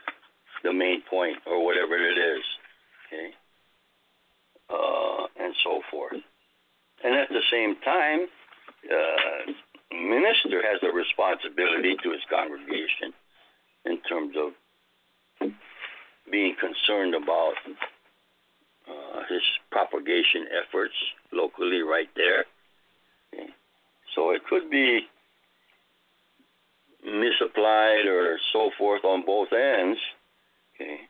the 0.63 0.73
main 0.73 1.03
point 1.09 1.37
or 1.45 1.63
whatever 1.63 1.95
it 1.95 2.17
is, 2.17 2.43
okay, 3.07 3.29
uh, 4.69 5.27
and 5.43 5.53
so 5.63 5.81
forth. 5.91 6.21
And 7.03 7.15
at 7.15 7.27
the 7.29 7.43
same 7.51 7.75
time, 7.83 8.27
uh, 8.89 9.51
minister 9.91 10.63
has 10.63 10.79
a 10.83 10.95
responsibility 10.95 11.95
to 12.01 12.11
his 12.11 12.21
congregation 12.29 13.13
in 13.85 13.99
terms 14.07 14.35
of 14.37 15.51
being 16.31 16.55
concerned 16.59 17.13
about 17.13 17.53
uh, 18.87 19.19
his 19.29 19.41
propagation 19.69 20.47
efforts 20.63 20.95
locally 21.33 21.81
right 21.81 22.09
there. 22.15 22.45
Okay. 23.33 23.49
So 24.15 24.31
it 24.31 24.41
could 24.49 24.69
be 24.69 25.01
misapplied 27.05 28.05
or 28.07 28.37
so 28.51 28.71
forth 28.77 29.03
on 29.03 29.25
both 29.25 29.51
ends. 29.51 29.99
Okay. 30.75 31.01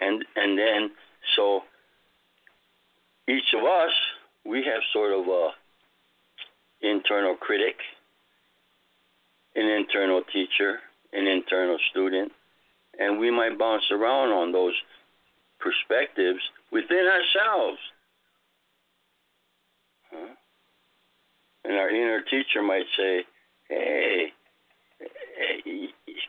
And 0.00 0.24
and 0.36 0.58
then 0.58 0.90
so 1.36 1.62
each 3.28 3.54
of 3.54 3.64
us 3.64 3.92
we 4.44 4.64
have 4.64 4.82
sort 4.92 5.12
of 5.12 5.26
a 5.26 5.50
internal 6.82 7.34
critic, 7.34 7.76
an 9.54 9.66
internal 9.66 10.22
teacher, 10.32 10.78
an 11.12 11.26
internal 11.26 11.76
student, 11.90 12.32
and 12.98 13.18
we 13.18 13.30
might 13.30 13.58
bounce 13.58 13.84
around 13.90 14.30
on 14.30 14.52
those 14.52 14.74
perspectives 15.58 16.40
within 16.72 17.06
ourselves. 17.06 17.78
Huh? 20.10 20.34
And 21.64 21.76
our 21.76 21.90
inner 21.90 22.22
teacher 22.22 22.62
might 22.62 22.86
say, 22.96 23.24
"Hey, 23.68 23.76
hey 23.76 24.32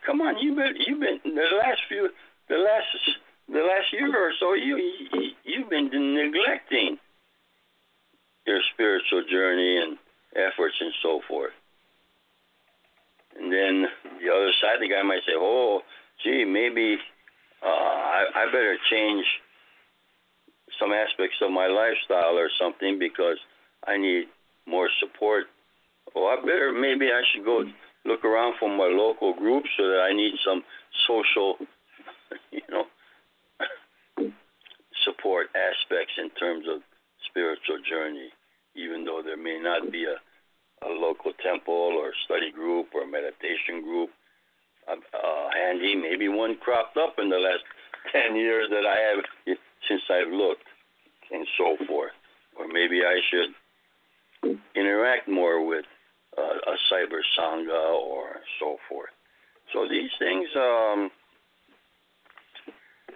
come 0.06 0.22
on, 0.22 0.38
you've 0.40 0.58
been 0.58 0.76
you've 0.86 1.00
been 1.00 1.20
the 1.24 1.58
last 1.58 1.82
few 1.88 2.10
the 2.50 2.58
last 2.58 2.86
the 3.48 3.60
last 3.60 3.92
year 3.94 4.16
or 4.16 4.32
so 4.40 4.54
you, 4.54 4.78
you 4.78 5.32
you've 5.44 5.70
been 5.70 5.90
neglecting 5.92 6.98
your 8.46 8.60
spiritual 8.74 9.24
journey 9.30 9.78
and 9.78 9.98
efforts 10.36 10.76
and 10.80 10.94
so 11.02 11.22
forth." 11.28 11.54
And 13.38 13.52
then 13.52 13.88
the 14.22 14.30
other 14.30 14.52
side, 14.60 14.82
the 14.82 14.90
guy 14.90 15.02
might 15.04 15.24
say, 15.26 15.34
"Oh, 15.36 15.82
gee, 16.24 16.46
maybe 16.46 16.98
uh, 17.64 17.68
I, 17.68 18.26
I 18.36 18.46
better 18.48 18.78
change 18.90 19.26
some 20.80 20.92
aspects 20.92 21.38
of 21.42 21.52
my 21.52 21.68
lifestyle 21.68 22.38
or 22.38 22.50
something 22.60 22.98
because 22.98 23.38
I 23.88 23.98
need 23.98 24.26
more 24.68 24.90
support. 25.00 25.46
Or 26.16 26.32
I 26.32 26.36
better, 26.42 26.72
maybe 26.72 27.08
I 27.08 27.22
should 27.32 27.46
go 27.46 27.64
look 28.06 28.26
around 28.26 28.56
for 28.60 28.70
my 28.70 28.90
local 28.92 29.34
group 29.34 29.64
so 29.78 29.88
that 29.88 30.02
I 30.02 30.14
need 30.14 30.34
some 30.46 30.64
social, 31.08 31.58
you 32.52 32.62
know, 32.70 32.86
support 35.06 35.48
aspects 35.56 36.14
in 36.18 36.30
terms 36.32 36.66
of 36.70 36.82
spiritual 37.30 37.78
journey, 37.88 38.30
even 38.76 39.06
though 39.06 39.22
there 39.24 39.38
may 39.38 39.60
not 39.60 39.92
be 39.92 40.06
a, 40.06 40.18
a 40.86 40.90
local 40.90 41.32
temple 41.44 41.94
or 41.98 42.12
study 42.26 42.52
group 42.52 42.88
or 42.94 43.06
meditation 43.06 43.84
group 43.84 44.10
uh, 44.90 45.50
handy. 45.54 45.96
Maybe 45.96 46.28
one 46.28 46.58
cropped 46.58 46.98
up 46.98 47.16
in 47.20 47.30
the 47.30 47.38
last 47.38 47.64
10 48.12 48.36
years 48.36 48.68
that 48.70 48.86
I 48.86 48.98
have 48.98 49.58
since 49.88 50.02
I've 50.10 50.32
looked, 50.32 50.66
and 51.32 51.46
so 51.58 51.78
forth. 51.88 52.12
Or 52.58 52.68
maybe 52.68 53.02
I 53.06 53.20
should 53.30 54.58
interact 54.76 55.28
more 55.28 55.66
with 55.66 55.86
uh, 55.86 56.01
cyber 56.92 57.22
sangha 57.38 57.94
or 57.94 58.42
so 58.60 58.78
forth. 58.90 59.10
So 59.74 59.88
these 59.88 60.12
things, 60.20 60.48
um, 60.56 61.10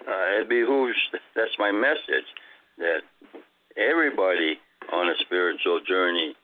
uh, 0.08 0.42
it 0.42 0.50
behooves, 0.50 0.98
that's 1.36 1.58
my 1.60 1.72
message, 1.72 2.26
that 2.78 3.02
everybody 3.78 4.60
on 4.92 5.10
a 5.10 5.16
spiritual 5.20 5.82
journey 5.88 6.36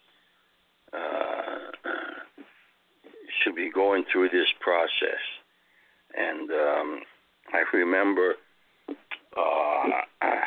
uh, 0.94 1.72
should 3.42 3.56
be 3.56 3.72
going 3.72 4.04
through 4.12 4.30
this 4.30 4.48
process. 4.60 5.22
And 6.18 6.52
um, 6.52 7.02
I 7.54 7.64
remember 7.74 8.36
uh, 9.38 9.90
uh, 10.22 10.38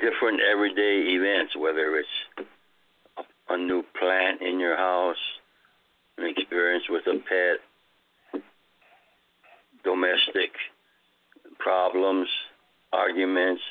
different 0.00 0.40
everyday 0.40 1.14
events, 1.14 1.56
whether 1.56 1.96
it's 1.96 2.08
a, 3.52 3.56
new 3.56 3.82
plant 3.98 4.40
in 4.42 4.58
your 4.58 4.76
house, 4.76 5.16
an 6.18 6.26
experience 6.28 6.84
with 6.88 7.06
a 7.06 7.18
pet, 7.28 8.42
domestic 9.84 10.52
problems, 11.58 12.28
arguments, 12.92 13.62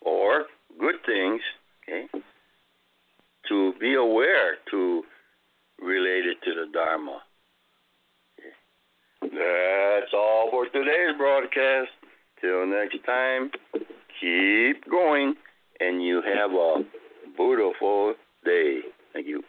or 0.00 0.44
good 0.78 0.96
things, 1.06 1.40
okay? 1.82 2.06
to 3.48 3.72
be 3.80 3.94
aware 3.94 4.56
to 4.70 5.02
relate 5.80 6.26
it 6.26 6.36
to 6.44 6.54
the 6.54 6.70
Dharma. 6.72 7.20
That's 9.22 10.12
all 10.14 10.48
for 10.50 10.66
today's 10.66 11.16
broadcast. 11.16 11.90
Till 12.40 12.66
next 12.66 12.98
time, 13.04 13.50
keep 14.20 14.88
going 14.88 15.34
and 15.80 16.02
you 16.02 16.22
have 16.22 16.52
a 16.52 16.84
beautiful 17.36 18.14
day. 18.44 18.80
Thank 19.14 19.26
you. 19.28 19.42